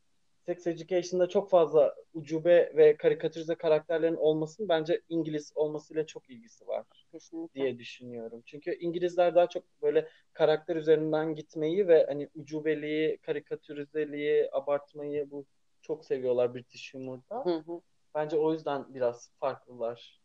[0.48, 6.86] Sex Education'da çok fazla ucube ve karikatürize karakterlerin olmasının bence İngiliz olmasıyla çok ilgisi var
[7.12, 7.60] Kesinlikle.
[7.60, 8.42] diye düşünüyorum.
[8.46, 15.46] Çünkü İngilizler daha çok böyle karakter üzerinden gitmeyi ve hani ucubeliği, karikatürizeliği, abartmayı bu
[15.82, 17.44] çok seviyorlar British humor'da.
[17.44, 17.80] Hı hı.
[18.14, 20.20] Bence o yüzden biraz farklılar.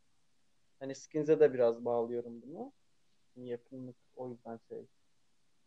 [0.79, 2.71] Hani Skins'e de biraz bağlıyorum bunu.
[3.35, 4.85] Yakınlık o yüzden şey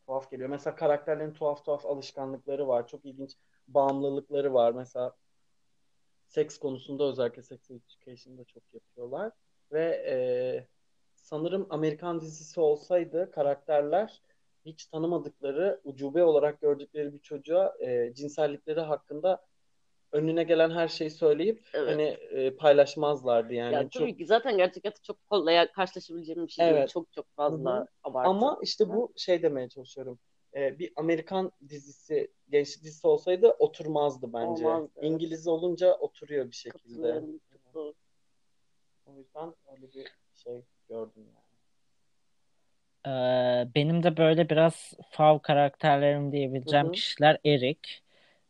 [0.06, 0.48] tuhaf geliyor.
[0.48, 2.88] Mesela karakterlerin tuhaf tuhaf alışkanlıkları var.
[2.88, 3.36] Çok ilginç
[3.68, 4.72] bağımlılıkları var.
[4.72, 5.16] Mesela
[6.26, 9.32] seks konusunda özellikle Sex Education'da çok yapıyorlar.
[9.72, 10.16] Ve e,
[11.14, 14.22] sanırım Amerikan dizisi olsaydı karakterler
[14.66, 19.46] hiç tanımadıkları, ucube olarak gördükleri bir çocuğa e, cinsellikleri hakkında
[20.12, 21.88] önüne gelen her şeyi söyleyip Evet.
[21.88, 22.02] hani
[22.40, 23.74] e, paylaşmazlardı yani.
[23.74, 26.76] Ya Çok tabii ki zaten gerçek hayatta çok kolay karşılaşabileceğim bir şey değil.
[26.76, 26.88] Evet.
[26.88, 28.28] Çok çok fazla abartı.
[28.28, 30.18] Ama işte bu şey demeye çalışıyorum.
[30.54, 34.66] Ee, bir Amerikan dizisi, gençlik dizisi olsaydı oturmazdı bence.
[34.66, 35.10] Olmazdı, evet.
[35.10, 37.22] İngiliz olunca oturuyor bir şekilde.
[37.52, 37.94] Katılıyorum.
[39.06, 41.46] O yüzden öyle bir şey gördüm yani.
[43.06, 46.92] Ee, benim de böyle biraz fav karakterlerim diyebileceğim Hı hı.
[46.92, 47.80] kişiler Eric,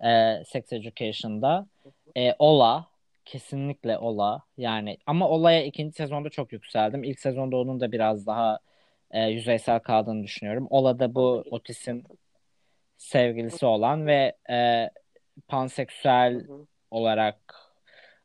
[0.04, 1.66] e, Sex Education'da,
[2.16, 2.86] e, Ola,
[3.24, 7.04] kesinlikle Ola yani ama Ola'ya ikinci sezonda çok yükseldim.
[7.04, 8.58] İlk sezonda onun da biraz daha
[9.10, 10.66] e, yüzeysel kaldığını düşünüyorum.
[10.70, 11.44] Ola da bu.
[11.50, 12.04] Otis'in
[12.96, 14.90] sevgilisi olan ve e,
[15.48, 16.46] panseksüel
[16.90, 17.38] olarak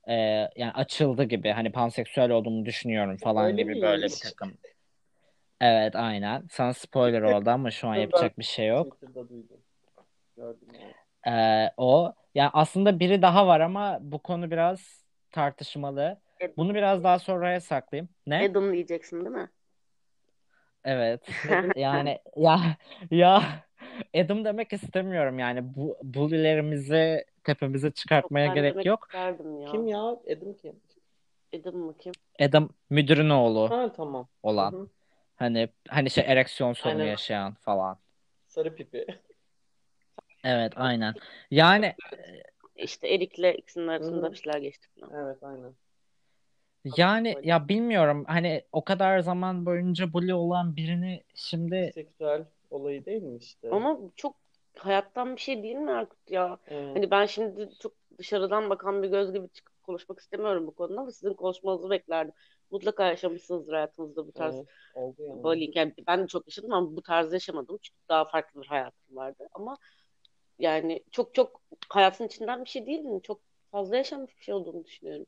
[0.07, 0.13] e,
[0.55, 4.57] yani açıldı gibi hani panseksüel olduğunu düşünüyorum falan Öyle gibi böyle bir takım.
[5.61, 6.47] Evet aynen.
[6.51, 8.97] Sana spoiler oldu ama şu an yapacak bir şey yok.
[10.37, 10.67] Gördüm
[11.27, 16.21] Ee, o yani aslında biri daha var ama bu konu biraz tartışmalı.
[16.41, 16.51] Adam.
[16.57, 18.09] Bunu biraz daha sonraya saklayayım.
[18.27, 18.45] Ne?
[18.51, 19.49] Adam diyeceksin değil mi?
[20.85, 21.21] Evet.
[21.75, 22.59] Yani ya
[23.11, 23.43] ya
[24.15, 29.07] Adam demek istemiyorum yani bu bully'lerimizi tepemize çıkartmaya Ben gerek yok.
[29.13, 29.71] ya.
[29.71, 30.17] Kim ya?
[30.25, 30.75] Edim kim?
[31.55, 32.13] Adam mı kim?
[32.39, 34.27] Adam müdürün oğlu Ha tamam.
[34.43, 34.71] Olan.
[34.71, 34.87] hı.
[35.35, 37.11] Hani hani şey ereksiyon sorunu Aynen.
[37.11, 37.97] yaşayan falan.
[38.47, 39.05] Sarı pipi.
[40.43, 41.13] Evet aynen.
[41.51, 41.95] Yani
[42.75, 45.25] İşte Erik'le ikisinin arasında bir şeyler geçti falan.
[45.25, 45.73] Evet aynen.
[46.97, 53.23] yani ya bilmiyorum hani o kadar zaman boyunca bully olan birini şimdi Seksüel olayı değil
[53.23, 53.69] mi işte?
[53.71, 54.35] Ama çok
[54.77, 56.57] hayattan bir şey değil mi Erkut ya?
[56.67, 56.95] Evet.
[56.95, 61.11] Hani ben şimdi çok dışarıdan bakan bir göz gibi çıkıp konuşmak istemiyorum bu konuda ama
[61.11, 62.33] sizin konuşmanızı beklerdim.
[62.71, 65.43] Mutlaka yaşamışsınızdır hayatınızda bu tarz Evet, oldu yani.
[65.43, 65.75] bullying.
[65.75, 67.77] Yani ben de çok yaşadım ama bu tarzı yaşamadım.
[67.81, 69.47] Çünkü daha farklı bir hayatım vardı.
[69.53, 69.77] Ama
[70.61, 73.21] yani çok çok hayatın içinden bir şey değil mi?
[73.21, 75.25] Çok fazla yaşanmış bir şey olduğunu düşünüyorum.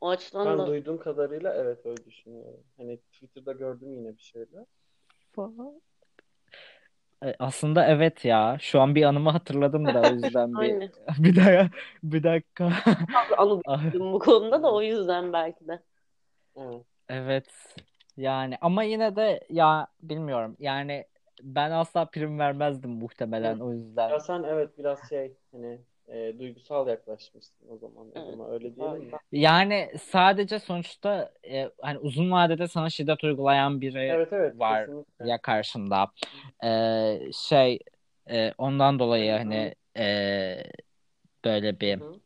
[0.00, 2.64] O açıdan Ben da duyduğum kadarıyla evet öyle düşünüyorum.
[2.76, 4.64] Hani Twitter'da gördüm yine bir şeyler.
[7.24, 8.56] E, aslında evet ya.
[8.60, 11.70] Şu an bir anımı hatırladım da o yüzden bir bir dakika
[12.02, 12.72] bir dakika.
[13.36, 15.82] anı duydum bu konuda da o yüzden belki de.
[16.56, 16.82] Evet.
[17.08, 17.76] Evet.
[18.16, 20.56] Yani ama yine de ya bilmiyorum.
[20.58, 21.04] Yani
[21.42, 24.10] ben asla prim vermezdim muhtemelen o yüzden.
[24.10, 28.06] Ya sen evet biraz şey hani e, duygusal yaklaşmışsın o zaman.
[28.14, 29.12] O zaman öyle diyelim mi?
[29.32, 35.28] Yani sadece sonuçta e, hani uzun vadede sana şiddet uygulayan biri Evet evet var kesinlikle.
[35.28, 36.10] ya karşında.
[36.64, 37.78] E, şey
[38.30, 39.38] e, ondan dolayı Hı hı.
[39.38, 40.64] hani e,
[41.44, 42.20] böyle bir Hı hı.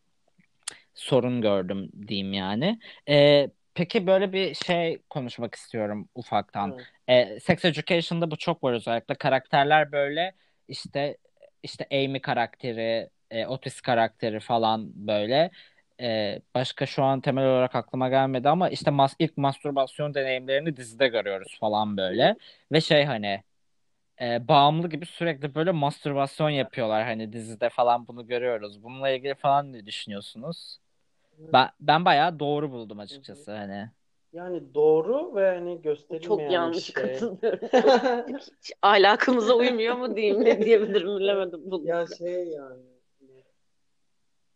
[0.94, 2.78] sorun gördüm diyeyim yani.
[3.08, 6.78] E, peki böyle bir şey konuşmak istiyorum ufaktan.
[7.08, 7.36] Evet.
[7.36, 9.14] E, Sex Education'da bu çok var özellikle.
[9.14, 10.34] Karakterler böyle
[10.68, 11.16] işte
[11.62, 15.50] işte Amy karakteri, e, Otis karakteri falan böyle
[16.00, 21.08] e, başka şu an temel olarak aklıma gelmedi ama işte mas ilk mastürbasyon deneyimlerini dizide
[21.08, 22.36] görüyoruz falan böyle.
[22.72, 23.42] Ve şey hani
[24.20, 28.82] e, bağımlı gibi sürekli böyle mastürbasyon yapıyorlar hani dizide falan bunu görüyoruz.
[28.82, 30.78] Bununla ilgili falan ne düşünüyorsunuz?
[31.38, 33.90] Ben ben bayağı doğru buldum açıkçası hani.
[34.32, 36.94] Yani doğru ve hani gösterilmeyen Çok yanlış şey.
[36.94, 37.68] katılıyorum.
[38.38, 41.86] Hiç ahlakımıza uymuyor mu diyeyim ne diyebilirim bilemedim bunu.
[41.88, 42.82] Ya şey yani
[43.20, 43.44] hani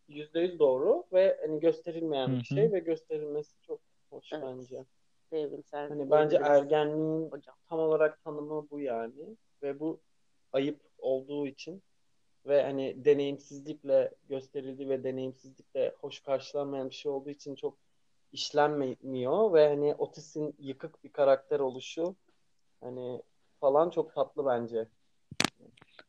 [0.07, 4.43] yüzde yüz doğru ve hani gösterilmeyen Hı bir şey ve gösterilmesi çok hoş Evet.
[4.43, 4.85] bence.
[5.31, 7.55] Devrimsel Hani bence ergenliğin hocam.
[7.69, 9.99] tam olarak tanımı bu yani ve bu
[10.53, 11.83] ayıp olduğu için
[12.45, 17.77] ve hani deneyimsizlikle gösterildiği ve deneyimsizlikle hoş karşılanmayan bir şey olduğu için çok
[18.31, 22.15] işlenmiyor ve hani Otis'in yıkık bir karakter oluşu
[22.81, 23.21] hani
[23.59, 24.87] falan çok tatlı bence.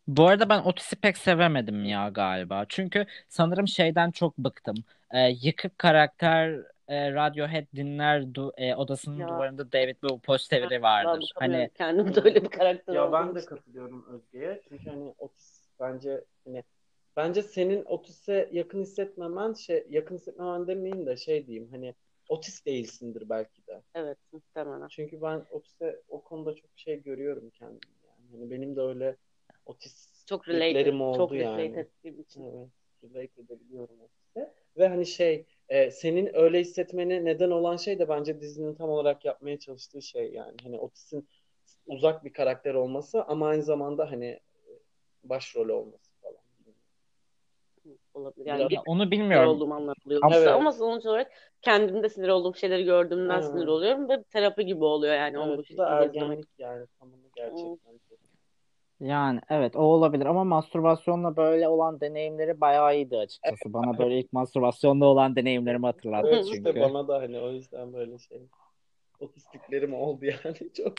[0.08, 2.64] Bu arada ben Otis'i pek sevemedim ya galiba.
[2.68, 4.76] Çünkü sanırım şeyden çok bıktım.
[5.10, 6.50] Ee, yıkık karakter
[6.88, 9.28] e, Radiohead dinler du- e, odasının Ya.
[9.28, 11.32] duvarında David Bowie posteri Ben vardır.
[11.34, 11.74] Hani bakamıyorum.
[11.74, 14.62] Kendim de öyle bir karakter Ya ben de katılıyorum Özge'ye.
[14.68, 16.64] Çünkü hani Otis bence hani
[17.16, 21.94] bence senin Otis'e yakın hissetmemen şey yakın hissetmemen demeyeyim de şey diyeyim hani
[22.28, 23.82] Otis değilsindir belki de.
[23.94, 24.88] Evet muhtemelen.
[24.88, 28.30] Çünkü ben Otis'e o konuda çok şey görüyorum kendim yani.
[28.32, 29.16] Hani benim de öyle
[29.66, 31.00] Otis Çok related.
[31.00, 31.62] oldu Çok yani.
[31.62, 32.44] relate ettiğim için.
[32.44, 32.68] Evet,
[33.02, 34.54] relate edebiliyorum Otis'e.
[34.76, 39.24] Ve hani şey e, senin öyle hissetmene neden olan şey de bence dizinin tam olarak
[39.24, 40.56] yapmaya çalıştığı şey yani.
[40.62, 41.28] Hani Otis'in
[41.86, 44.40] uzak bir karakter olması ama aynı zamanda hani
[45.24, 46.36] başrol olması falan.
[48.14, 48.46] Olabilir.
[48.46, 49.48] Yani ya onu bilmiyorum.
[49.50, 50.20] olduğum anlatılıyor.
[50.24, 50.48] Ama- Evet.
[50.48, 51.32] Ama sonuç olarak
[51.62, 53.44] kendimde sinir olduğum şeyleri gördüğümden Evet.
[53.44, 57.28] sinir oluyorum ve terapi gibi oluyor yani onu bu Evet, bu da ergenlik yani tanımı
[57.36, 57.98] gerçekten.
[58.08, 58.18] çok.
[59.00, 63.72] Yani evet o olabilir ama mastürbasyonla böyle olan deneyimleri bayağı iyiydi açıkçası.
[63.72, 66.68] Bana böyle ilk mastürbasyonla olan deneyimlerimi hatırlattı Evet çünkü.
[66.70, 68.42] işte bana da hani o yüzden böyle şey
[69.20, 70.94] otistiklerim oldu yani çok.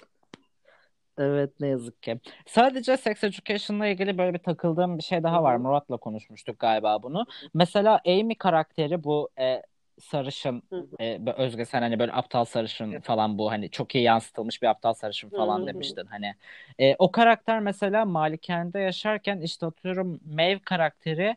[1.18, 2.20] Evet ne yazık ki.
[2.48, 5.56] Sadece Sex Education'la ilgili böyle bir takıldığım bir şey daha var.
[5.56, 7.26] Murat'la konuşmuştuk galiba bunu.
[7.54, 9.62] Mesela Amy karakteri bu e,
[10.00, 10.64] sarışın
[11.00, 14.94] e, Özge sen hani böyle aptal sarışın falan bu hani çok iyi yansıtılmış bir aptal
[14.94, 16.06] sarışın falan demiştin.
[16.06, 16.36] Hani
[16.80, 21.36] e, o karakter mesela Malikane'de yaşarken işte atıyorum Maeve karakteri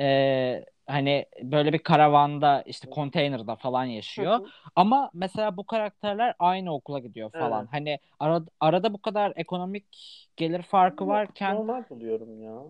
[0.00, 4.32] e, hani böyle bir karavanda işte konteynerda falan yaşıyor.
[4.38, 4.46] Hı hı.
[4.76, 7.60] Ama mesela bu karakterler aynı okula gidiyor falan.
[7.60, 7.72] Evet.
[7.72, 9.86] Hani ara- arada bu kadar ekonomik
[10.36, 12.62] gelir farkı varken Normal buluyorum ya.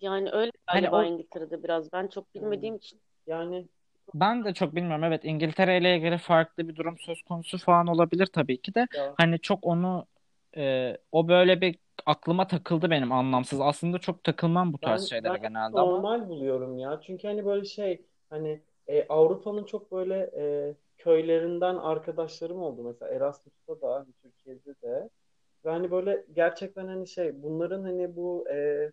[0.00, 1.92] Yani öyle Hani o- İngiltere'de biraz.
[1.92, 3.00] Ben çok bilmediğim için.
[3.26, 3.66] Yani
[4.14, 5.04] ben de çok bilmiyorum.
[5.04, 8.86] Evet İngiltere ile ilgili farklı bir durum söz konusu falan olabilir tabii ki de.
[8.94, 10.06] ya, Hani çok onu
[10.58, 13.60] e, o böyle bir aklıma takıldı benim anlamsız.
[13.60, 17.00] Aslında çok takılmam bu tarz ben, şeylere ben genelde ama normal buluyorum ya.
[17.06, 22.82] Çünkü hani böyle şey hani e, Avrupa'nın çok böyle e, köylerinden arkadaşlarım oldu.
[22.82, 25.08] Mesela Erasmus'ta da hani Türkiye'de de.
[25.64, 28.90] Ve hani böyle gerçekten hani şey bunların hani bu e,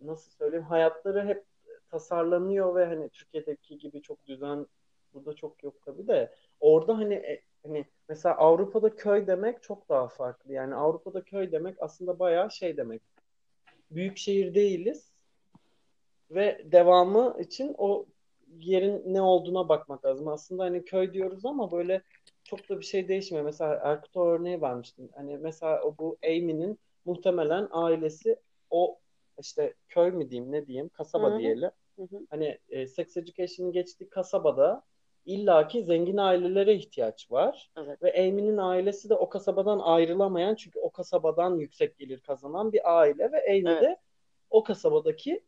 [0.00, 1.44] nasıl söyleyeyim hayatları hep
[1.90, 4.66] tasarlanıyor ve hani Türkiye'deki gibi çok düzen
[5.14, 10.08] burada çok yok tabii de orada hani e, hani mesela Avrupa'da köy demek çok daha
[10.08, 10.52] farklı.
[10.52, 13.02] Yani Avrupa'da köy demek aslında bayağı şey demek.
[13.90, 15.12] Büyük şehir değiliz
[16.30, 18.06] ve devamı için o
[18.58, 20.28] yerin ne olduğuna bakmak lazım.
[20.28, 22.02] Aslında hani köy diyoruz ama böyle
[22.44, 23.44] çok da bir şey değişmiyor.
[23.44, 25.08] Mesela Erkut'a örneği vermiştim.
[25.14, 28.36] Hani mesela o bu Amy'nin muhtemelen ailesi
[28.70, 28.98] o
[29.40, 31.38] işte köy mü diyeyim ne diyeyim kasaba Hı hı.
[31.38, 31.70] diyelim.
[31.96, 32.26] Hı hı.
[32.30, 34.82] Hani e, sex education'ın geçtiği kasabada
[35.26, 37.70] illaki zengin ailelere ihtiyaç var.
[37.76, 38.02] Evet.
[38.02, 43.32] Ve Amy'nin ailesi de o kasabadan ayrılamayan çünkü o kasabadan yüksek gelir kazanan bir aile
[43.32, 43.82] ve Amy Evet.
[43.82, 43.96] de
[44.50, 45.44] o kasabadaki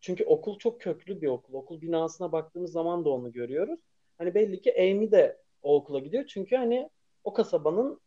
[0.00, 1.54] çünkü okul çok köklü bir okul.
[1.54, 3.80] Okul binasına baktığımız zaman da onu görüyoruz.
[4.18, 6.26] Hani belli ki Amy de o okula gidiyor.
[6.26, 6.90] Çünkü hani
[7.24, 8.00] o kasabanın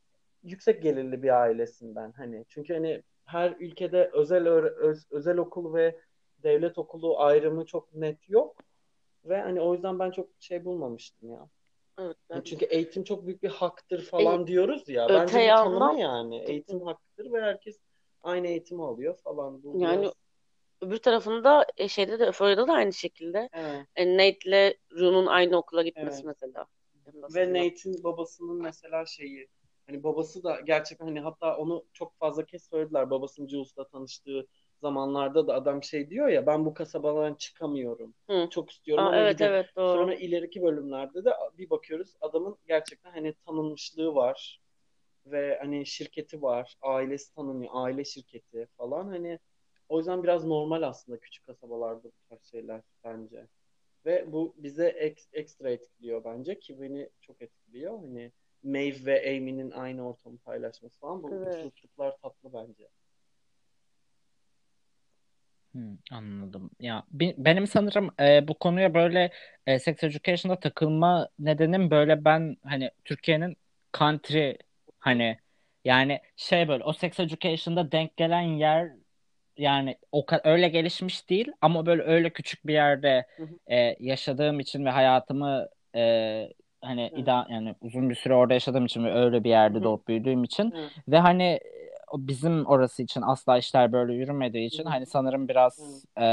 [0.44, 2.46] yüksek gelirli bir ailesinden hani.
[2.50, 6.00] Çünkü hani her ülkede özel öz- özel okul ve
[6.44, 8.56] devlet okulu ayrımı çok net yok.
[9.26, 11.50] Ve hani o yüzden ben çok şey bulmamıştım ya.
[12.00, 12.18] Evet.
[12.30, 12.44] Yani Ben...
[12.44, 15.06] çünkü eğitim çok büyük bir haktır falan E, diyoruz ya.
[15.06, 16.38] öte Bence bu yandan- tanımı yani.
[16.38, 17.80] Eğitim hakkıdır ve herkes
[18.24, 19.64] aynı eğitimi alıyor falan.
[19.64, 20.14] Bu Yani biraz-
[20.82, 23.50] Öbür tarafında e, şeyde de Flori'da da aynı şekilde.
[23.54, 23.86] Evet.
[23.96, 26.26] E, Nate'le Rue'nun aynı okula gitmesi Evet.
[26.26, 26.66] mesela.
[27.36, 27.50] Ve.
[27.50, 29.48] Nate'in babasının mesela şeyi
[29.88, 34.48] hani babası da gerçekten hani hatta onu çok fazla kez söylediler babasının Jules'la tanıştığı
[34.82, 38.14] zamanlarda da adam şey diyor ya ben bu kasabadan çıkamıyorum.
[38.30, 38.48] Hı.
[38.52, 39.94] Çok istiyorum Aa, ama evet evet doğru.
[39.98, 44.62] Sonra ileriki bölümlerde de bir bakıyoruz adamın gerçekten hani tanınmışlığı var
[45.26, 49.40] ve hani şirketi var, ailesi tanınıyor, aile şirketi falan hani
[49.90, 53.48] o yüzden biraz normal aslında küçük kasabalarda bu tarz şeyler bence.
[54.06, 58.00] Ve bu bize ek, ekstra etkiliyor bence ki beni çok etkiliyor.
[58.00, 58.32] Hani
[58.64, 61.24] Maeve ve Amy'nin aynı ortamı paylaşması falan.
[61.24, 61.74] Bu Evet.
[61.98, 62.90] tatlı bence.
[65.80, 66.70] Hmm, anladım.
[66.80, 69.32] Ya bi- benim sanırım e, bu konuya böyle
[69.68, 73.58] e, sex education'da takılma nedenim böyle ben hani Türkiye'nin
[73.98, 74.58] country
[75.00, 75.38] hani
[75.86, 78.90] yani şey böyle o sex education'da denk gelen yer
[79.58, 83.74] yani o ka- öyle gelişmiş değil ama böyle öyle küçük bir yerde Hı hı.
[83.74, 86.02] e, yaşadığım için ve hayatımı e,
[86.82, 87.24] hani Evet.
[87.24, 90.44] ida yani uzun bir süre orada yaşadığım için ve öyle bir yerde Hı doğup büyüdüğüm
[90.44, 90.92] için Evet.
[91.08, 91.60] ve hani
[92.18, 96.26] bizim orası için asla işler böyle yürümediği için hani sanırım biraz e,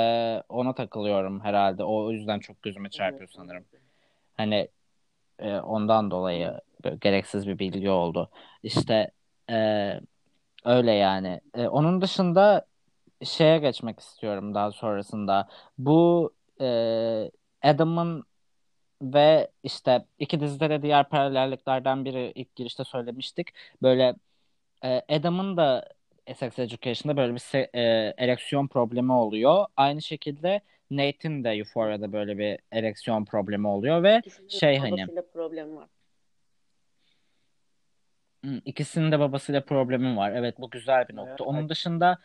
[0.48, 1.84] ona takılıyorum herhalde.
[1.84, 3.64] O yüzden çok gözüme çarpıyor sanırım.
[4.36, 4.68] Hani
[5.38, 6.60] e, ondan dolayı
[7.00, 8.30] gereksiz bir bilgi oldu.
[8.62, 9.10] İşte
[9.50, 10.00] e,
[10.64, 11.40] öyle yani.
[11.54, 12.66] E, onun dışında
[13.24, 15.48] şeye geçmek istiyorum daha sonrasında.
[15.78, 16.66] Bu e,
[17.62, 18.24] Adam'ın
[19.02, 23.48] ve işte iki dizide de diğer paralelliklerden biri ilk girişte söylemiştik.
[23.82, 24.14] Böyle
[24.84, 25.88] e, Adam'ın da
[26.34, 29.66] Sex Education'da böyle bir se- e, ereksiyon problemi oluyor.
[29.76, 30.60] Aynı şekilde
[30.90, 35.88] Nate'in de Euphoria'da böyle bir ereksiyon problemi oluyor ve İkisinin şey hani problem var.
[38.44, 40.32] hı, ikisinin de babasıyla problemi var.
[40.32, 41.44] Evet bu güzel bir nokta.
[41.44, 41.68] Onun acı.
[41.68, 42.18] dışında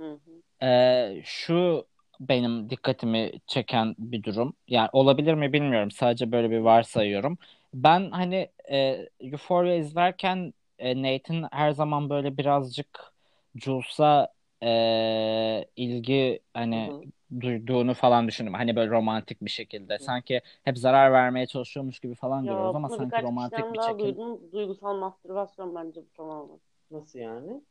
[0.00, 0.66] Hı hı.
[0.66, 1.86] Ee, şu
[2.20, 4.54] benim dikkatimi çeken bir durum.
[4.68, 5.90] Yani olabilir mi bilmiyorum.
[5.90, 7.38] Sadece böyle bir varsayıyorum.
[7.74, 13.12] Ben hani e, Euphoria izlerken e, Nate'in her zaman böyle birazcık
[13.56, 14.28] Jules'a
[14.62, 17.04] e, ilgi hani Hı hı.
[17.40, 18.54] duyduğunu falan düşündüm.
[18.54, 19.98] Hani böyle romantik bir şekilde.
[19.98, 23.98] Sanki hep zarar vermeye çalışıyormuş gibi falan Ya görüyoruz ama bunu sanki romantik bir çekim.
[23.98, 24.52] duydum.
[24.52, 26.60] Duygusal mastürbasyon bence bu tamamen.
[26.90, 27.62] Nasıl yani?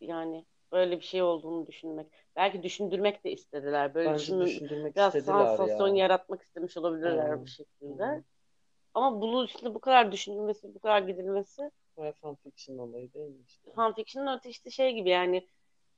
[0.00, 2.06] Yani böyle bir şey olduğunu düşünmek.
[2.36, 3.94] Belki düşündürmek de istediler.
[3.94, 5.96] Böyle Bence düşün, düşündürmek biraz istediler sansasyon ya.
[5.96, 7.40] yaratmak istemiş olabilirler Evet.
[7.44, 8.04] bir şekilde.
[8.04, 8.22] Hı.
[8.94, 11.70] Ama bunun üstüne bu kadar düşünülmesi, bu kadar gidilmesi
[12.00, 13.70] Bayağı fanfiction olayı değil mi işte?
[13.74, 15.48] fanfiction'ın öte işte şey gibi yani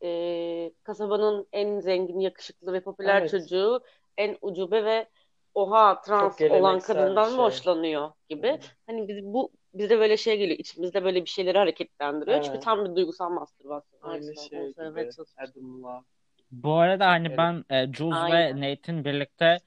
[0.02, 3.30] e, kasabanın en zengin, yakışıklı ve popüler Evet.
[3.30, 3.80] çocuğu
[4.18, 5.08] en ucube ve
[5.54, 7.44] oha trans olan kadından mı şey.
[7.44, 8.48] hoşlanıyor gibi.
[8.48, 8.58] Hı.
[8.86, 10.58] Hani biz bu bize böyle şey geliyor.
[10.58, 12.36] içimizde böyle bir şeyleri hareketlendiriyor.
[12.42, 12.64] Çünkü Evet.
[12.64, 14.00] tam bir duygusal mastürbasyon.
[14.02, 15.10] Aynı şey gibi.
[15.36, 16.04] Adam'la
[16.52, 17.38] Bu arada hani Evet.
[17.38, 18.56] ben e, Jules ve Aynen.
[18.56, 19.58] Nate'in birlikte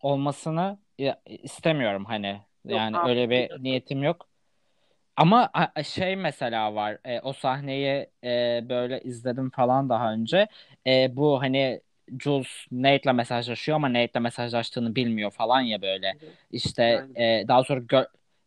[0.00, 0.78] olmasını
[1.26, 2.40] istemiyorum hani.
[2.64, 3.10] Yok Yani abi.
[3.10, 4.27] öyle bir niyetim yok.
[5.18, 5.50] Ama
[5.84, 6.98] şey mesela var.
[7.04, 10.48] e, o sahneyi e, böyle izledim falan daha önce.
[10.86, 11.80] E, bu hani
[12.20, 16.16] Jules Nate'le mesajlaşıyor ama Nate'le mesajlaştığını bilmiyor falan ya böyle.
[16.52, 18.04] İşte e, daha sonra göl,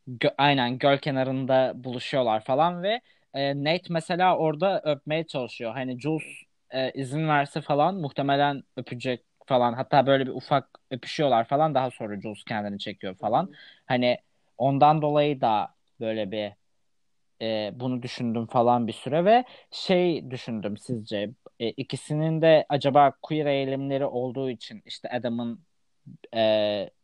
[0.10, 3.02] gö- aynen göl kenarında buluşuyorlar falan ve
[3.34, 5.74] e, Nate mesela orada öpmeye çalışıyor.
[5.74, 6.24] Hani Jules
[6.72, 9.74] e, izin verse falan muhtemelen öpecek falan.
[9.74, 11.76] Hatta böyle bir ufak öpüşüyorlar falan.
[11.76, 13.50] Daha sonra Jules kendini çekiyor falan.
[13.86, 14.18] Hani
[14.58, 16.61] ondan dolayı da böyle bir
[17.42, 21.30] e, bunu düşündüm falan bir süre ve şey düşündüm sizce
[21.60, 25.60] e, ikisinin de acaba queer eğilimleri olduğu için işte Adam'ın
[26.36, 26.40] e,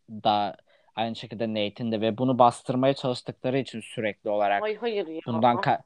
[0.10, 0.58] da
[0.96, 5.22] aynı şekilde Nate'in de ve bunu bastırmaya çalıştıkları için sürekli olarak Ay hayır ya.
[5.28, 5.84] bundan ka-.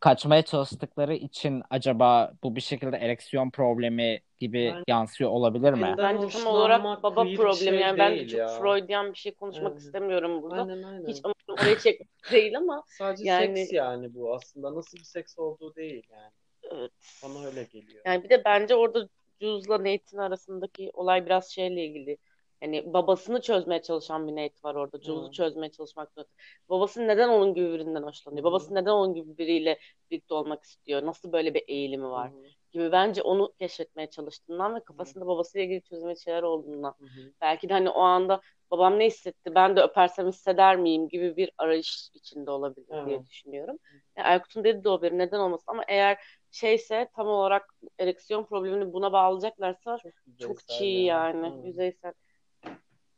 [0.00, 5.94] Kaçmaya çalıştıkları için acaba bu bir şekilde ereksiyon problemi gibi Yani yansıyor olabilir mi?
[5.98, 7.54] Bence tam olarak baba problemi.
[7.56, 8.48] şey Yani ben de çok ya.
[8.48, 9.82] Freudian bir şey konuşmak Evet.
[9.82, 10.62] istemiyorum burada.
[10.62, 11.22] Aynen Hiç aynen.
[11.24, 14.74] amacım oraya çekmek değil ama Sadece yani seks yani bu aslında.
[14.74, 16.32] Nasıl bir seks olduğu değil yani.
[16.72, 16.92] evet.
[17.24, 18.02] Bana öyle geliyor.
[18.06, 19.08] Yani bir de bence orada
[19.40, 22.18] Jules'la Nate'in arasındaki olay biraz şeyle ilgili.
[22.62, 24.98] Yani babasını çözmeye çalışan bir Nate var orada.
[24.98, 25.32] Jules'u Hı.
[25.32, 26.24] çözmeye çalışmakla.
[26.68, 28.44] Babası neden onun gibi birinden hoşlanıyor?
[28.44, 28.44] hı.
[28.44, 29.78] Babası neden onun gibi biriyle
[30.10, 31.06] birlikte olmak istiyor?
[31.06, 32.30] Nasıl böyle bir eğilimi var?
[32.30, 32.46] hı.
[32.72, 36.94] Gibi bence onu keşfetmeye çalıştığından ve kafasında babasıyla ilgili çözmeye şeyler olduğundan.
[37.00, 37.32] Hı.
[37.40, 38.40] Belki de hani o anda
[38.70, 43.26] babam ne hissetti ben de öpersem hisseder miyim gibi bir arayış içinde olabilir diye Evet.
[43.30, 43.78] düşünüyorum.
[44.16, 46.18] Yani Erkut'un dediği de o bir neden olmasın ama eğer
[46.50, 51.28] şeyse tam olarak ereksiyon problemini buna bağlayacaklarsa Çok çok çiğ ya.
[51.28, 51.66] yani Hı.
[51.66, 52.12] yüzeysel.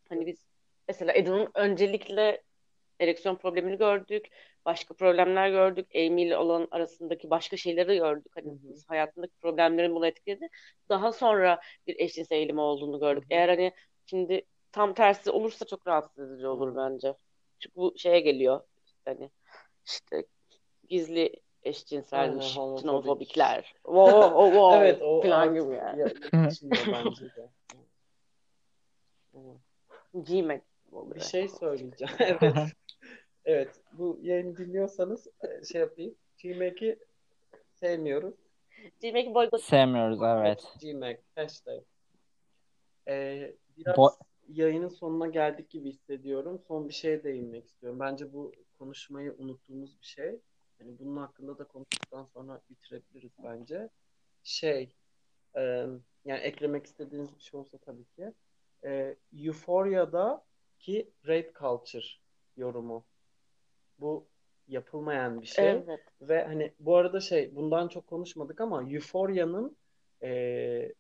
[0.09, 0.45] Hani biz
[0.89, 2.43] mesela Adam'ın öncelikle
[3.01, 4.27] ereksiyon problemini gördük.
[4.65, 5.89] Başka problemler gördük.
[5.97, 8.33] Amy ile olan arasındaki başka şeyleri gördük.
[8.37, 8.59] Hı Hani hı.
[8.63, 10.49] biz hayatındaki problemlerin bunu etkiledi.
[10.89, 13.25] Daha sonra bir eşcinsel eğilimi olduğunu Hı gördük.
[13.25, 13.27] hı.
[13.31, 13.73] Eğer hani
[14.07, 14.43] şimdi
[14.73, 16.77] tam tersi olursa çok rahatsız edici olur Hı.
[16.77, 17.15] bence.
[17.59, 18.61] Çünkü bu şeye geliyor.
[19.05, 19.31] Hani
[19.87, 20.25] işte
[20.89, 21.33] gizli
[21.63, 22.81] eşcinselmiş, homofobik.
[22.85, 23.75] xenofobikler.
[23.85, 26.01] Wow, wow, wow Evet o falan gibi yani.
[26.01, 26.09] ya-
[26.93, 27.49] bence de.
[30.15, 30.61] Gmail
[30.93, 31.15] olur.
[31.15, 32.15] Bir şey söyleyeceğim.
[32.21, 32.73] Evet.
[33.45, 33.81] Evet.
[33.93, 36.15] Bu yayını dinliyorsanız e, şey yapayım.
[36.43, 36.99] Gmac'i
[37.75, 38.35] sevmiyoruz.
[39.03, 40.65] Gmail boykot Sevmiyoruz evet.
[40.83, 41.19] Gmac.
[41.35, 41.83] Hashtag.
[43.09, 44.11] Ee, biraz Bo
[44.49, 46.63] yayının sonuna geldik gibi hissediyorum.
[46.69, 48.01] Son bir şeye değinmek istiyorum.
[48.01, 50.41] Bence bu konuşmayı unuttuğumuz bir şey.
[50.81, 53.89] Yani bunun hakkında da konuştuktan sonra bitirebiliriz bence.
[54.43, 54.95] Şey,
[55.57, 55.61] e,
[56.25, 58.33] yani eklemek istediğiniz bir şey olsa tabii ki.
[58.85, 60.45] E, Euphoria'da
[60.79, 62.07] ki rape culture
[62.57, 63.05] yorumu.
[63.99, 64.27] Bu
[64.69, 65.71] yapılmayan bir şey.
[65.71, 66.01] Evet.
[66.21, 69.77] Ve hani bu arada şey bundan çok konuşmadık ama Euphoria'nın
[70.23, 70.93] e,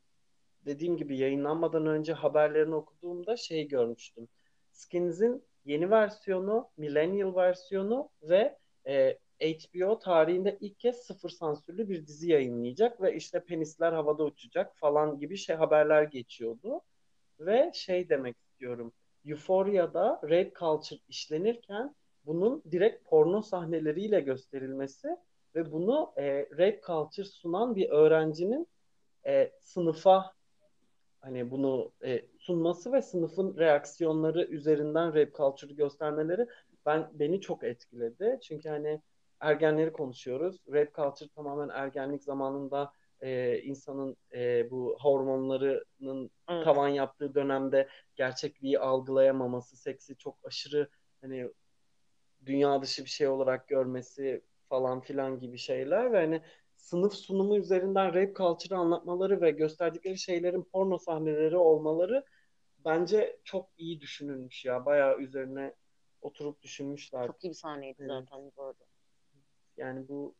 [0.66, 4.28] dediğim gibi yayınlanmadan önce haberlerini okuduğumda şey görmüştüm.
[4.72, 12.30] Skins'in yeni versiyonu, millennial versiyonu ve e, HBO tarihinde ilk kez sıfır sansürlü bir dizi
[12.30, 16.80] yayınlayacak ve işte penisler havada uçacak falan gibi şey haberler geçiyordu.
[17.40, 18.92] Ve şey demek istiyorum.
[19.24, 21.94] Euphoria'da rape culture işlenirken
[22.26, 25.08] bunun direkt porno sahneleriyle gösterilmesi
[25.54, 28.68] ve bunu e, rape culture sunan bir öğrencinin
[29.26, 30.34] e, sınıfa
[31.20, 36.46] hani bunu e, sunması ve sınıfın reaksiyonları üzerinden rape culture'ı göstermeleri
[36.86, 38.38] ben beni çok etkiledi.
[38.42, 39.00] Çünkü hani
[39.40, 40.60] ergenleri konuşuyoruz.
[40.68, 42.92] Rape culture tamamen ergenlik zamanında
[43.24, 46.64] e, insanın e, bu hormonlarının Evet.
[46.64, 50.88] tavan yaptığı dönemde gerçekliği algılayamaması, seksi çok aşırı
[51.20, 51.50] hani
[52.46, 56.42] dünya dışı bir şey olarak görmesi falan filan gibi şeyler ve hani
[56.76, 62.24] sınıf sunumu üzerinden rape culture'ı anlatmaları ve gösterdikleri şeylerin porno sahneleri olmaları
[62.84, 64.86] bence çok iyi düşünülmüş ya.
[64.86, 65.74] Bayağı üzerine
[66.22, 67.26] oturup düşünmüşler.
[67.26, 68.10] Çok iyi bir sahneydi Evet.
[68.10, 68.84] zaten bu arada.
[69.76, 70.34] Yani bu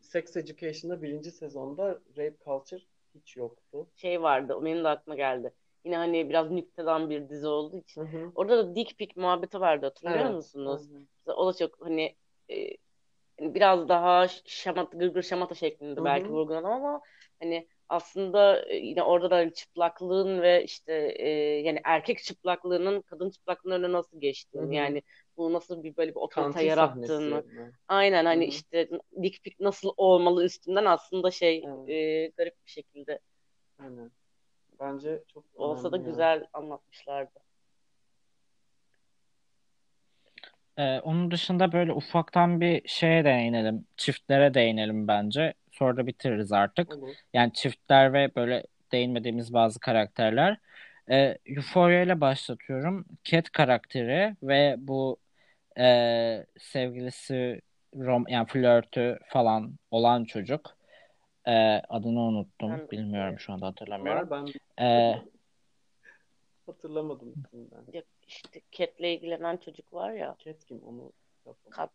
[0.00, 2.82] Sex Education'da birinci sezonda rape culture
[3.14, 3.86] hiç yoktu.
[3.96, 5.52] Şey vardı, o benim de aklıma geldi.
[5.84, 8.00] Yine hani biraz nükteden bir dizi olduğu için.
[8.00, 8.32] Hı hı.
[8.34, 10.34] Orada da dick pic muhabbeti vardı hatırlıyor Evet.
[10.34, 10.82] musunuz?
[11.26, 11.32] Hı hı.
[11.32, 12.16] O da çok hani
[12.50, 12.68] e,
[13.38, 16.32] hani biraz daha şamata, gırgır şamata şeklinde Hı belki hı.
[16.32, 17.00] vurgulanan ama
[17.40, 21.28] hani aslında e, yine orada da çıplaklığın ve işte e,
[21.60, 25.02] yani erkek çıplaklığının kadın çıplaklığının önüne nasıl geçtiğini yani
[25.38, 28.88] nasıl bir böyle bir otorite yarattığını sahnesi aynen hani Hı işte
[29.22, 31.88] dick pic nasıl olmalı üstünden aslında şey Evet.
[31.88, 33.20] e, garip bir şekilde
[33.78, 34.10] Aynen.
[34.80, 36.02] Bence çok olsa da ya.
[36.02, 37.40] güzel anlatmışlardı.
[40.78, 43.86] Ee, onun dışında böyle ufaktan bir şeye değinelim.
[43.96, 45.54] Çiftlere değinelim bence.
[45.72, 46.94] Sonra da bitiririz artık.
[46.94, 47.14] Olur.
[47.34, 48.62] Yani çiftler ve böyle
[48.92, 50.58] değinmediğimiz bazı karakterler.
[51.10, 53.04] Ee, Euphoria ile başlatıyorum.
[53.24, 55.16] Cat karakteri ve bu
[55.78, 57.60] e, sevgilisi
[57.96, 60.76] rom yani flörtü falan olan çocuk.
[61.48, 62.70] Ee, adını unuttum.
[62.70, 64.30] Ben- Bilmiyorum şu anda Var hatırlamıyorum.
[64.30, 64.46] ben
[64.84, 65.22] Ee,
[66.66, 67.34] hatırlamadım.
[67.92, 71.12] Ya işte Cat'le ilgilenen çocuk var ya Cat kim onu.
[71.70, 71.90] Kat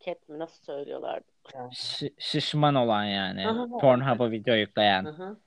[0.00, 1.32] Cat mi nasıl söylüyorlardı?
[1.52, 3.68] şi- şişman olan yani.
[3.80, 5.04] Pornhub'a video yükleyen.
[5.04, 5.38] Hı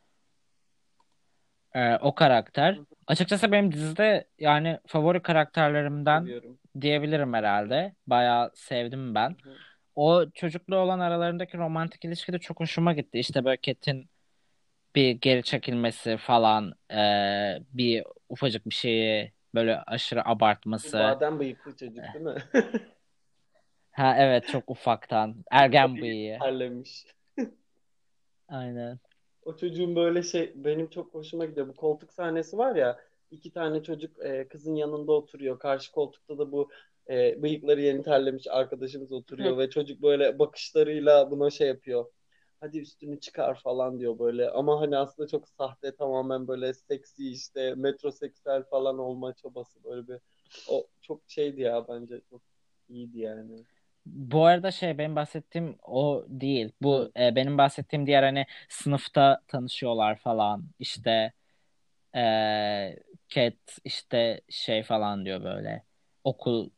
[1.76, 2.78] Ee, o karakter.
[3.08, 6.60] Açıkçası benim dizide yani favori karakterlerimden Seviyorum.
[6.82, 7.96] diyebilirim herhalde.
[8.08, 9.30] Bayağı sevdim ben.
[9.30, 9.56] Hı.
[9.96, 13.20] O çocukla olan aralarındaki romantik ilişki de çok hoşuma gitti.
[13.20, 14.10] İşte böyle Cat'in
[14.96, 21.00] bir geri çekilmesi falan, ee, bir ufacık bir şeyi böyle aşırı abartması.
[21.00, 22.36] badem bıyıklı çocuk değil mi?
[23.92, 25.36] Ha evet çok ufaktan.
[25.52, 26.40] Ergen bıyığı.
[26.40, 27.06] Terlemiş.
[28.48, 29.00] Aynen.
[29.48, 31.68] O çocuğun böyle şey benim çok hoşuma gidiyor.
[31.68, 33.00] Bu koltuk sahnesi var ya
[33.32, 35.60] iki tane çocuk e, kızın yanında oturuyor.
[35.60, 36.70] Karşı koltukta da bu
[37.10, 42.06] e, bıyıkları yeni terlemiş arkadaşımız oturuyor ve çocuk böyle bakışlarıyla buna şey yapıyor.
[42.60, 44.50] Hadi üstünü çıkar falan diyor böyle.
[44.50, 50.20] Ama hani aslında çok sahte tamamen böyle seksi işte metroseksüel falan olma çabası böyle bir
[50.70, 52.42] o çok şeydi ya bence çok
[52.90, 53.66] iyiydi yani.
[54.14, 56.72] Bu arada şey benim bahsettiğim o değil.
[56.82, 60.64] Bu e, benim bahsettiğim diğer hani sınıfta tanışıyorlar falan.
[60.80, 61.34] İşte
[62.16, 62.24] e,
[63.30, 63.54] Cat
[63.84, 65.84] işte şey falan diyor böyle.
[66.24, 66.70] Okul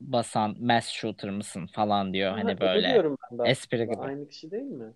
[0.00, 2.30] basan mass shooter mısın falan diyor.
[2.30, 3.96] Ha, Hani öyle böyle ben espri gibi.
[3.96, 4.94] Aynı kişi değil mi?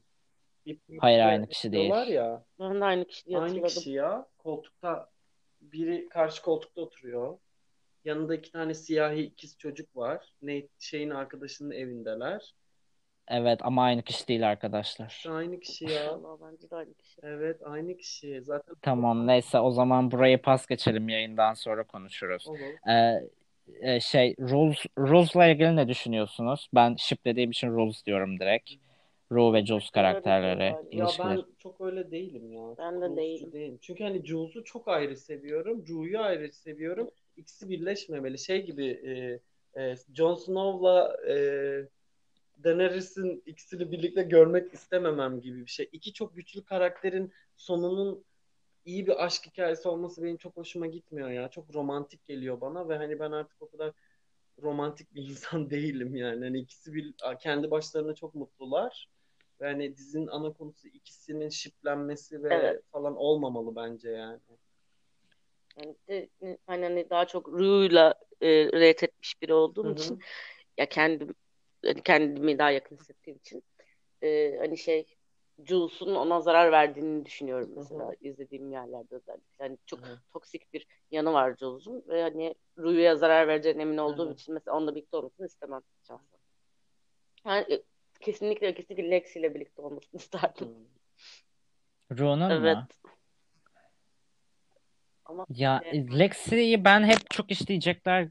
[0.66, 2.12] Bir Hayır, aynı kişi değil.
[2.12, 2.44] ya.
[2.60, 4.26] Ben de aynı kişiyi Aynı kişi ya.
[4.38, 5.10] Koltukta
[5.60, 7.38] biri karşı koltukta oturuyor.
[8.08, 10.32] Yanında iki tane siyahi ikiz çocuk var.
[10.42, 12.54] Nate şeyin arkadaşının evindeler.
[13.28, 15.24] Evet ama aynı kişi değil arkadaşlar.
[15.28, 16.10] Aynı kişi ya.
[16.10, 17.20] Allah bence de aynı kişi.
[17.22, 18.42] Evet aynı kişi.
[18.42, 22.46] Zaten Tamam neyse o zaman burayı pas geçelim yayından sonra konuşuruz.
[22.46, 22.90] olur.
[22.90, 23.20] Ee,
[23.80, 26.68] e, şey Rules Rules'la ilgili ne düşünüyorsunuz?
[26.74, 28.70] Ben shiplediğim için Rules diyorum direkt.
[29.32, 31.36] Rue ve Jules karakterleri, Ya ilişkileri.
[31.36, 32.74] ben çok öyle değilim ya.
[32.78, 33.78] Ben de Jules'cu değilim.
[33.80, 35.84] Çünkü hani Jules'u çok ayrı seviyorum.
[35.88, 37.10] Rue'yu ayrı seviyorum.
[37.38, 38.38] İkisi birleşmemeli.
[38.38, 39.40] Şey gibi e,
[39.82, 41.34] e, Jon Snow'la e,
[42.64, 45.88] Daenerys'in ikisini birlikte görmek istememem gibi bir şey.
[45.92, 48.24] İki çok güçlü karakterin sonunun
[48.84, 51.48] iyi bir aşk hikayesi olması benim çok hoşuma gitmiyor ya.
[51.48, 53.92] Çok romantik geliyor bana ve hani ben artık o kadar
[54.62, 56.44] romantik bir insan değilim yani.
[56.44, 59.08] Hani ikisi bir kendi başlarına çok mutlular.
[59.60, 62.82] Ve hani dizinin ana konusu ikisinin şiplenmesi ve Evet.
[62.92, 64.40] falan olmamalı bence yani.
[65.78, 66.28] Yani de,
[66.66, 69.92] hani, hani daha çok Ru'yla e, relate etmiş biri olduğum Hı hı.
[69.92, 70.20] için
[70.78, 71.34] ya kendim
[71.84, 73.62] hani kendimi daha yakın hissettiğim için
[74.22, 75.06] e, hani şey
[75.64, 79.64] Jules'un ona zarar verdiğini düşünüyorum mesela izlediğim yerlerde özellikle.
[79.64, 80.18] Yani çok Hı hı.
[80.32, 84.34] toksik bir yanı var Jules'un ve hani Ru'ya zarar vereceğine emin olduğum Hı hı.
[84.34, 86.38] için mesela onunla birlikte olmasını istemem şahsen.
[87.46, 87.82] Yani e,
[88.20, 90.68] kesinlikle kesinlikle Lex ile birlikte olmasını isterdim.
[92.10, 92.76] Ru'nun Evet.
[92.76, 92.86] mu?
[95.28, 98.28] Ama Ya e, Lexi'yi ben hep çok işleyecekler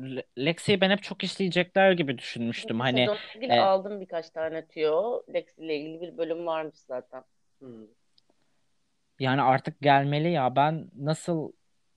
[0.00, 2.78] Le- Lexi'yi ben hep çok işleyecekler gibi düşünmüştüm.
[2.78, 3.00] bu Hani
[3.34, 5.22] ilgili e, aldım birkaç tane tüyo.
[5.34, 7.24] Lex ile ilgili bir bölüm varmış zaten.
[7.62, 7.88] Hı.
[9.20, 10.56] yani artık gelmeli ya.
[10.56, 11.52] Ben nasıl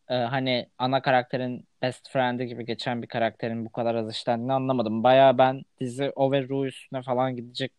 [0.10, 5.04] e, hani ana karakterin best friend'i gibi geçen bir karakterin bu kadar az işlendiğini anlamadım.
[5.04, 7.72] Baya ben dizi o ve Rue üstüne falan gidecek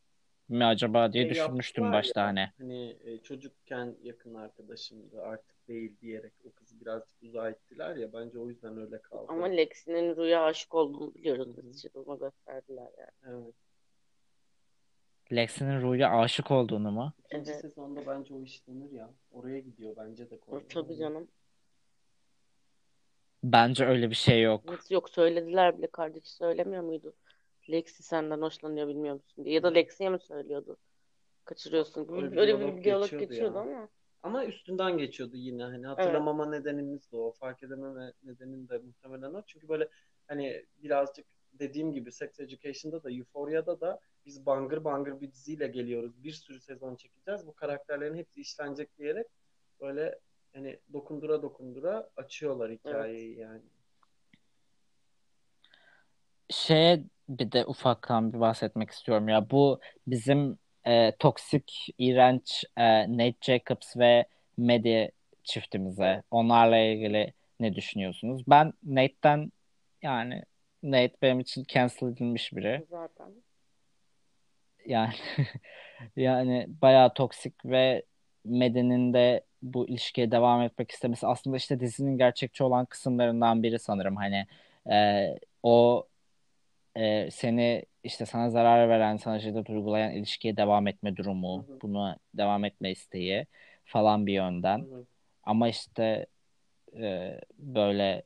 [0.48, 2.48] mi acaba diye Şey düşünmüştüm başta ya hani.
[2.58, 8.38] hani e, çocukken yakın arkadaşımdı artık değil diyerek o kızı birazcık uzağa ittiler ya bence
[8.38, 9.56] o yüzden öyle Ama kaldı.
[9.56, 11.56] Lexi'nin Ru'ya aşık olduğunu biliyoruz.
[11.56, 11.66] Hı hı.
[11.66, 13.42] Neticede ona gösterdiler yani.
[13.44, 13.54] Evet.
[15.32, 17.12] Lexi'nin Rue'ya aşık olduğunu mu?
[17.24, 17.60] İkinci Evet.
[17.60, 19.10] sezonda bence o işlenir ya.
[19.32, 20.68] Oraya gidiyor bence de konu.
[20.68, 21.28] Tabii canım.
[23.44, 24.64] Bence öyle bir şey yok.
[24.64, 27.14] Nasıl yok söylediler bile kardeşi söylemiyor muydu?
[27.70, 29.54] Lexi senden hoşlanıyor bilmiyor musun diye.
[29.54, 30.76] Ya da Lexi'ye mi söylüyordu?
[31.44, 32.08] Kaçırıyorsun.
[32.12, 33.62] Öyle bir Böyle diyalog bir diyalog geçiyordu geçiyordu ya.
[33.62, 33.88] ama.
[34.22, 35.62] Ama üstünden geçiyordu yine.
[35.62, 37.32] Hani hatırlamama nedenimiz de o.
[37.32, 39.42] Fark edememe nedenim de muhtemelen o.
[39.46, 39.88] Çünkü böyle
[40.26, 46.24] hani birazcık dediğim gibi Sex Education'da da Euphoria'da da biz bangır bangır bir diziyle geliyoruz.
[46.24, 47.46] Bir sürü sezon çekeceğiz.
[47.46, 49.26] Bu karakterlerin hepsi işlenecek diyerek
[49.80, 50.18] böyle
[50.54, 53.62] hani dokundura dokundura açıyorlar hikayeyi yani.
[56.50, 59.50] Şeye bir de ufaktan bir bahsetmek istiyorum ya.
[59.50, 64.24] Bu bizim e, toksik, iğrenç e, Nate Jacobs ve
[64.56, 65.10] Maddie
[65.44, 66.22] çiftimize.
[66.30, 68.42] Onlarla ilgili ne düşünüyorsunuz?
[68.48, 69.52] Ben Nate'den
[70.02, 70.42] yani
[70.82, 72.86] Nate benim için cancel edilmiş biri.
[72.90, 73.32] Zaten.
[74.86, 75.14] Yani
[76.16, 78.02] yani bayağı toksik ve
[78.44, 84.16] Maddie'nin de bu ilişkiye devam etmek istemesi aslında işte dizinin gerçekçi olan kısımlarından biri sanırım.
[84.16, 84.46] Hani
[84.90, 85.28] e,
[85.62, 86.06] o
[86.96, 91.78] e, seni işte sana zarar veren, sana şiddet uygulayan ilişkiye devam etme durumu, Hı hı.
[91.82, 93.46] buna devam etme isteği
[93.84, 94.78] falan bir yönden.
[94.78, 95.06] Hı hı.
[95.42, 96.26] Ama işte
[96.96, 98.22] e, böyle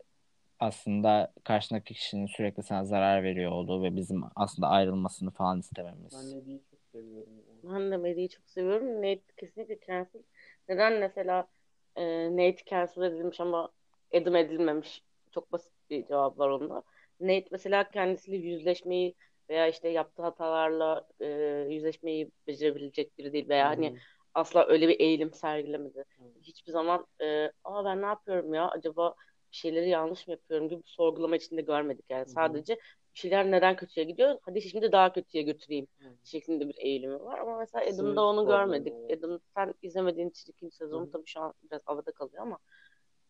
[0.61, 6.12] aslında karşındaki kişinin sürekli sana zarar veriyor olduğu ve bizim aslında ayrılmasını falan istememiz.
[6.35, 7.33] Ben Nedi'yi çok seviyorum.
[7.64, 7.74] Yani.
[7.74, 8.97] Ben de Maddie'yi çok seviyorum.
[8.97, 10.22] Nate kesinlikle cancel.
[10.68, 11.49] Neden mesela
[11.97, 13.70] e, Nate cancel edilmiş ama
[14.14, 15.03] Adam edilmemiş?
[15.31, 16.83] Çok basit bir cevap var onda.
[17.20, 19.14] Nate mesela kendisiyle yüzleşmeyi
[19.51, 21.26] veya işte yaptığı hatalarla e,
[21.70, 23.99] yüzleşmeyi becerebilecek biri değil veya hani Hı hı.
[24.34, 26.05] asla öyle bir eğilim sergilemedi.
[26.20, 26.32] Evet.
[26.42, 29.14] Hiçbir zaman e, aa ben ne yapıyorum ya acaba
[29.53, 32.24] bir şeyleri yanlış mı yapıyorum gibi sorgulama içinde görmedik yani.
[32.24, 32.30] Hı.
[32.30, 32.74] Sadece
[33.14, 34.38] bir şeyler neden kötüye gidiyor?
[34.42, 36.05] Hadi şimdi daha kötüye götüreyim Hı.
[36.24, 37.38] şeklinde bir eğilimi var.
[37.38, 38.94] Ama mesela Adam'da onu görmedik.
[39.18, 42.59] Adam sen izlemediğin için ikinci sezonu tabii şu an biraz havada kalıyor ama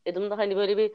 [0.08, 0.92] Adam'da hani böyle bir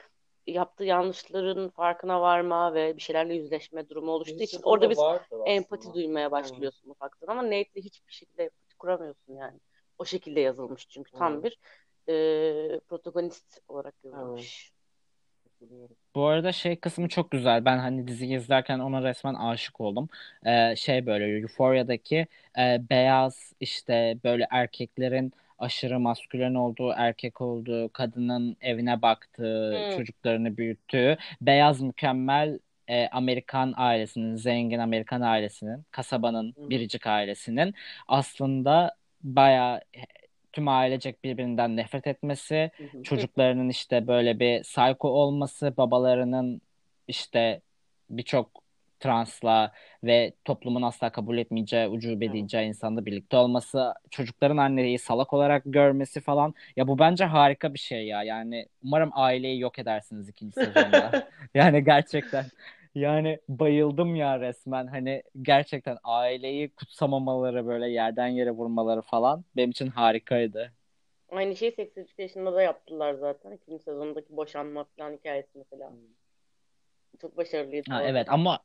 [0.48, 5.94] yaptığı yanlışların farkına varma ve bir şeylerle yüzleşme durumu oluştuğu için orada vardı empati aslında.
[5.94, 9.60] duymaya başlıyorsun ufaktan ama Nate'le hiçbir şekilde empati kuramıyorsun yani.
[9.98, 11.44] O şekilde yazılmış çünkü tam Evet.
[11.44, 11.58] bir
[12.14, 14.72] e, protagonist olarak yazılmış.
[16.16, 17.66] Bu arada şey kısmı çok güzel.
[17.66, 20.10] Ben hani diziyi izlerken ona resmen aşık oldum.
[20.46, 22.28] Ee, şey böyle Euphoria'daki
[22.60, 29.98] e, beyaz işte böyle erkeklerin aşırı maskülen olduğu, erkek olduğu, kadının evine baktığı, Hı.
[29.98, 36.70] çocuklarını büyüttüğü beyaz mükemmel e, Amerikan ailesinin, zengin Amerikan ailesinin, kasabanın hı.
[36.70, 37.74] biricik ailesinin
[38.08, 39.82] aslında bayağı
[40.54, 43.04] tüm ailecek birbirinden nefret etmesi, hı.
[43.04, 46.62] çocuklarının işte böyle bir psycho olması, babalarının
[47.08, 47.62] işte
[48.10, 48.61] birçok
[49.02, 49.72] transla
[50.04, 52.34] ve toplumun asla kabul etmeyeceği, ucube Evet.
[52.34, 56.54] diyeceği insanla birlikte olması, çocukların anneyi salak olarak görmesi falan.
[56.76, 58.24] Ya bu bence harika bir şey ya.
[58.24, 61.12] Yani umarım aileyi yok edersiniz ikinci sezonda.
[61.54, 62.46] Yani gerçekten.
[62.96, 64.88] Yani bayıldım ya resmen.
[64.88, 70.74] Hani gerçekten aileyi kutsamamaları böyle yerden yere vurmaları falan benim için harikaydı.
[71.32, 73.52] Aynı şeyi Sex Education'da da yaptılar zaten.
[73.52, 75.92] İkinci sezondaki boşanma falan hikayesi mesela.
[77.22, 78.60] Çok başarılıydı Ha, evet ama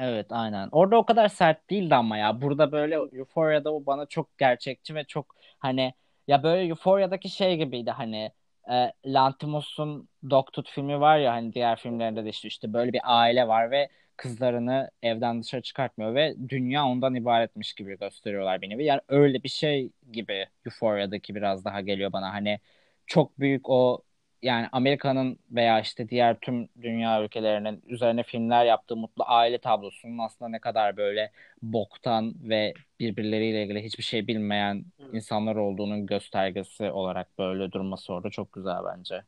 [0.00, 0.68] evet aynen.
[0.72, 2.42] Orada o kadar sert değildi ama ya.
[2.42, 2.94] Burada böyle.
[2.94, 5.94] Euphoria'da o bana çok gerçekçi ve çok hani
[6.26, 8.32] Ya böyle Euphoria'daki şey gibiydi hani
[8.70, 13.48] e, Lanthimos'un Dogtooth filmi var ya hani diğer filmlerinde de işte işte böyle bir aile
[13.48, 18.84] var ve kızlarını evden dışarı çıkartmıyor ve dünya ondan ibaretmiş gibi gösteriyorlar nevi.
[18.84, 22.32] Yani öyle bir şey gibi Euphoria'daki biraz daha geliyor bana.
[22.32, 22.60] Hani
[23.06, 24.02] çok büyük o
[24.42, 30.48] yani Amerika'nın veya işte diğer tüm dünya ülkelerinin üzerine filmler yaptığı mutlu aile tablosunun aslında
[30.48, 31.30] ne kadar böyle
[31.62, 35.16] boktan ve birbirleriyle ilgili hiçbir şey bilmeyen Hı.
[35.16, 39.22] insanlar olduğunun göstergesi olarak böyle durması orada çok güzel bence.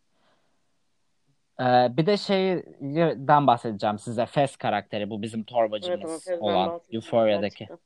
[1.61, 4.27] Ee, bir de şeyden bahsedeceğim size.
[4.27, 7.69] Fez karakteri bu bizim Evet torbacımız Fez'den olan Euphoria'daki.
[7.71, 7.81] Evet.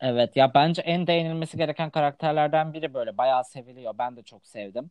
[0.00, 3.94] Evet ya bence en değinilmesi gereken karakterlerden biri böyle bayağı seviliyor.
[3.98, 4.90] Ben de çok sevdim.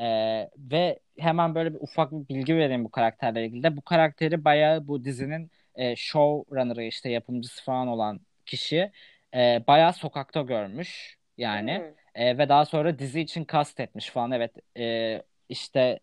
[0.00, 3.76] Ee, ve hemen böyle bir ufak bir bilgi vereyim bu karakterle ilgili de.
[3.76, 8.90] Bu karakteri bayağı bu dizinin e, showrunner'ı işte yapımcısı falan olan kişi
[9.34, 11.78] e, bayağı sokakta görmüş yani.
[11.78, 12.22] Hmm.
[12.22, 14.32] E, ve daha sonra dizi için kast etmiş falan.
[14.32, 16.00] Evet e, işte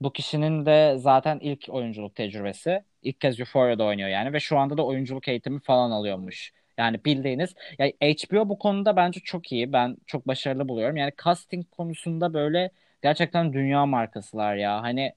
[0.00, 2.84] bu kişinin de zaten ilk oyunculuk tecrübesi.
[3.02, 6.52] İlk kez Euphoria'da oynuyor yani ve şu anda da oyunculuk eğitimi falan alıyormuş.
[6.78, 9.72] Yani bildiğiniz ya HBO bu konuda bence çok iyi.
[9.72, 10.96] Ben çok başarılı buluyorum.
[10.96, 12.70] Yani casting konusunda böyle
[13.02, 14.82] gerçekten dünya markasılar ya.
[14.82, 15.14] Hani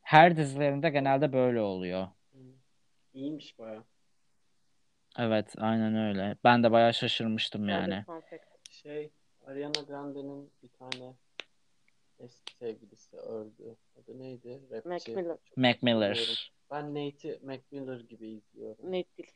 [0.00, 2.08] her dizilerinde genelde böyle oluyor.
[3.14, 3.84] İyiymiş baya.
[5.18, 6.36] Evet, aynen öyle.
[6.44, 8.04] Ben de bayağı şaşırmıştım yani.
[8.70, 9.10] Şey,
[9.46, 11.14] Ariana Grande'nin bir tane
[12.18, 13.76] eski sevgilisi öldü.
[13.96, 14.60] Adı neydi?
[14.70, 15.16] Mac Rapçi.
[15.16, 15.36] Miller.
[15.56, 15.78] Mac.
[15.82, 16.52] Miller.
[16.70, 18.86] Ben Nate'i Mac Miller gibi izliyorum.
[18.86, 19.32] Nate değil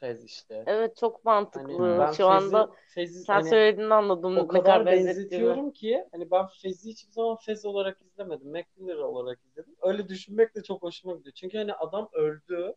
[0.00, 0.24] Fez.
[0.24, 0.64] İşte.
[0.66, 1.72] Evet çok mantıklı.
[1.72, 4.38] Hani ben Şu Fez'i, anda Fez'i sen hani söylediğini anladım.
[4.38, 8.50] o kadar benzetiyorum ki hani ben Fez'i hiçbir zaman Fez olarak izlemedim.
[8.50, 9.76] Mac Miller olarak izledim.
[9.82, 11.32] Öyle düşünmek de çok hoşuma gidiyor.
[11.32, 12.74] Çünkü hani adam öldü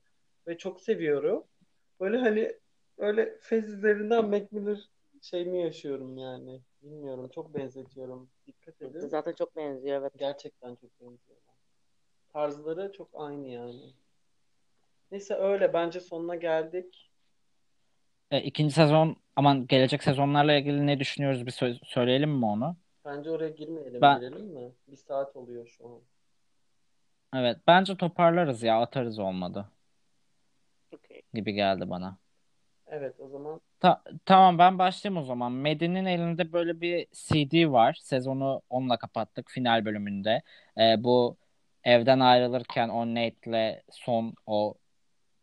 [0.48, 1.44] ve çok seviyorum.
[2.00, 2.52] Böyle hani
[2.98, 4.48] öyle Fez üzerinden Mac
[5.22, 6.62] şeyini yaşıyorum yani.
[6.82, 7.30] Bilmiyorum.
[7.36, 8.30] Çok benzetiyorum.
[8.48, 9.00] Dikkat edin.
[9.00, 10.14] Zaten çok benziyor evet.
[10.18, 11.56] Gerçekten çok benziyorlar.
[12.34, 13.94] Tarzları çok aynı yani.
[15.12, 15.74] Neyse öyle.
[15.74, 17.11] Bence sonuna geldik.
[18.32, 22.78] E, ikinci sezon aman gelecek sezonlarla ilgili ne düşünüyoruz bir sö- söyleyelim mi onu?
[23.06, 24.02] Bence oraya girmeyelim.
[24.02, 24.72] Ben Girelim mi?
[24.88, 26.02] Bir saat oluyor şu an.
[27.42, 29.72] evet bence toparlarız ya atarız olmadı
[30.92, 31.22] Okey.
[31.34, 32.18] gibi geldi bana.
[32.88, 35.52] Evet o zaman Ta- tamam ben başlayayım o zaman.
[35.52, 37.98] Medi'nin elinde böyle bir CD var.
[38.02, 40.42] Sezonu onunla kapattık final bölümünde.
[40.78, 41.38] Ee, bu
[41.84, 44.76] evden ayrılırken o Nate'le son o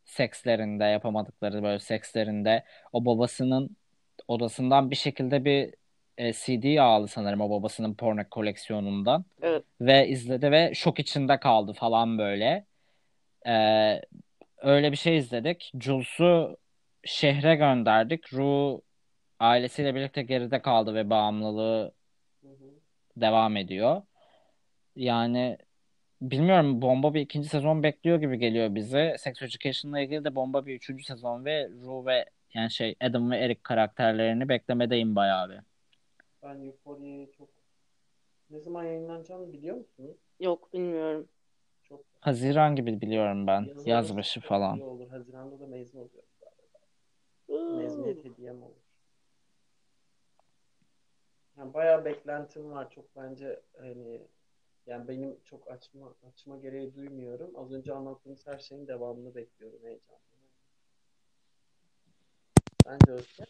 [0.08, 3.76] sekslerinde yapamadıkları böyle sekslerinde o babasının
[4.28, 5.74] odasından bir şekilde bir
[6.18, 9.64] e, CD aldı sanırım o babasının porno koleksiyonundan Evet.
[9.80, 12.66] ve izledi ve şok içinde kaldı falan böyle.
[13.46, 14.02] Ee,
[14.58, 15.72] öyle bir şey izledik.
[15.80, 16.56] Jules'u
[17.04, 18.34] şehre gönderdik.
[18.34, 18.82] Ru
[19.40, 21.92] ailesiyle birlikte geride kaldı ve bağımlılığı
[22.42, 22.70] Hı hı.
[23.16, 24.02] devam ediyor.
[24.96, 25.58] Yani
[26.20, 29.16] bilmiyorum bomba bir ikinci sezon bekliyor gibi geliyor bize.
[29.18, 33.36] Sex Education'la ilgili de bomba bir üçüncü sezon ve Ru ve yani şey Adam ve
[33.36, 35.58] Eric karakterlerini beklemedeyim bayağı bir.
[36.42, 37.48] Ben Euphoria'yı çok
[38.50, 40.16] ne zaman yayınlanacağını biliyor musunuz?
[40.40, 41.28] Yok bilmiyorum.
[41.84, 43.62] Çok Haziran gibi biliyorum ben.
[43.62, 44.80] Yazın Yaz başı falan.
[44.80, 45.08] olur.
[45.08, 46.30] Haziran'da da mezun oluyoruz.
[47.46, 47.76] Hmm.
[47.76, 48.74] Mezuniyet hediyem olur.
[51.58, 52.90] Yani bayağı beklentim var.
[52.90, 54.20] Çok bence hani
[54.88, 57.50] yani benim çok açma açma gereği duymuyorum.
[57.56, 60.18] Az önce anlattığınız her şeyin devamını bekliyorum heyecanla.
[62.86, 63.44] Bence Özge.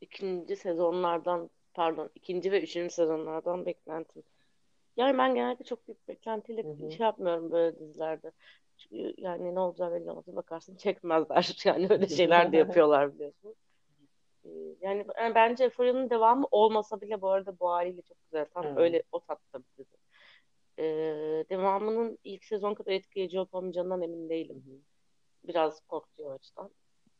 [0.00, 4.22] İkinci sezonlardan pardon ikinci ve üçüncü sezonlardan beklentim.
[4.96, 6.90] Yani ben genelde çok büyük beklentiyle Hı hı.
[6.90, 8.32] şey yapmıyorum böyle dizilerde.
[8.78, 10.24] Çünkü yani ne olacağı belli olmaz.
[10.26, 11.56] Bakarsın çekmezler.
[11.64, 13.54] Yani öyle şeyler de yapıyorlar biliyorsun.
[14.44, 14.48] Ee,
[14.80, 18.46] Yani yani bence Euphoria'nın devamı olmasa bile bu arada bu haliyle çok güzel.
[18.54, 18.80] Tam Hı.
[18.80, 19.96] öyle o tatta bir dizi.
[20.78, 24.84] Ee, devamının ilk sezon kadar etkileyici olup olmayacağından emin değilim.
[25.44, 26.70] Biraz korkutuyor o açıdan.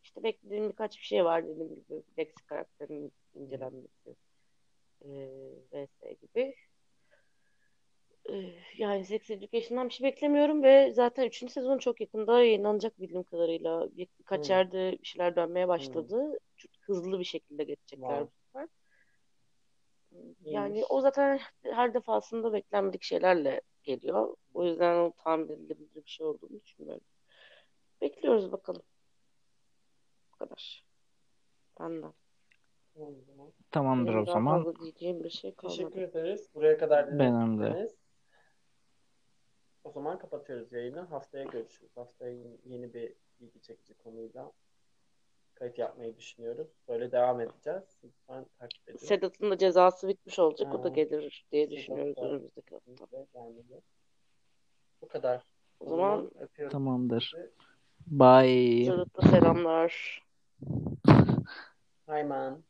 [0.05, 2.03] İşte beklediğim birkaç bir şey var dediğim gibi.
[2.18, 4.16] Lex karakterinin incelenmesi.
[5.05, 5.29] Ee,
[5.72, 6.55] vs gibi.
[8.31, 8.35] Ee,
[8.79, 11.53] yani Sex Education'dan bir şey beklemiyorum ve zaten 3.
[11.53, 13.89] sezon çok yakında yayınlanacak bildiğim kadarıyla.
[13.97, 14.53] Bir, birkaç Hı.
[14.53, 16.39] yerde bir şeyler dönmeye başladı.
[16.57, 18.24] Çok hızlı bir şekilde geçecekler Wow.
[18.26, 18.68] bu sefer.
[20.45, 24.37] Yani o zaten her defasında beklenmedik şeylerle geliyor.
[24.55, 27.05] O yüzden o tahmin edilebilir bir şey olduğunu düşünmüyorum.
[28.01, 28.82] Bekliyoruz bakalım.
[30.32, 30.85] Bu kadar.
[31.80, 32.12] Benden.
[33.70, 34.64] Tamamdır Benim o zaman.
[34.64, 36.11] fazla diyeceğim bir şey Teşekkür kalmadı.
[36.11, 36.49] ederiz.
[36.55, 37.89] Buraya kadar Benim de.
[39.85, 41.01] O zaman kapatıyoruz yayını.
[41.01, 41.97] Haftaya görüşürüz.
[41.97, 42.32] Haftaya
[42.64, 44.53] yeni bir ilgi çekici konuyla
[45.55, 46.68] kayıt yapmayı düşünüyoruz.
[46.88, 47.82] Böyle devam edeceğiz.
[48.05, 48.98] Lütfen takip edin.
[48.98, 50.74] Sedat'ın da cezası bitmiş olacak.
[50.74, 50.92] O da Ha.
[50.94, 53.07] gelir diye Sedat düşünüyoruz da- önümüzdeki hafta.
[55.02, 55.42] Bu kadar.
[55.80, 56.72] O zaman öpüyorum.
[56.72, 57.32] Tamamdır.
[57.36, 57.50] sizi.
[58.07, 58.84] Bye.
[58.84, 60.22] Sedat'a selamlar.
[62.09, 62.62] Hi man.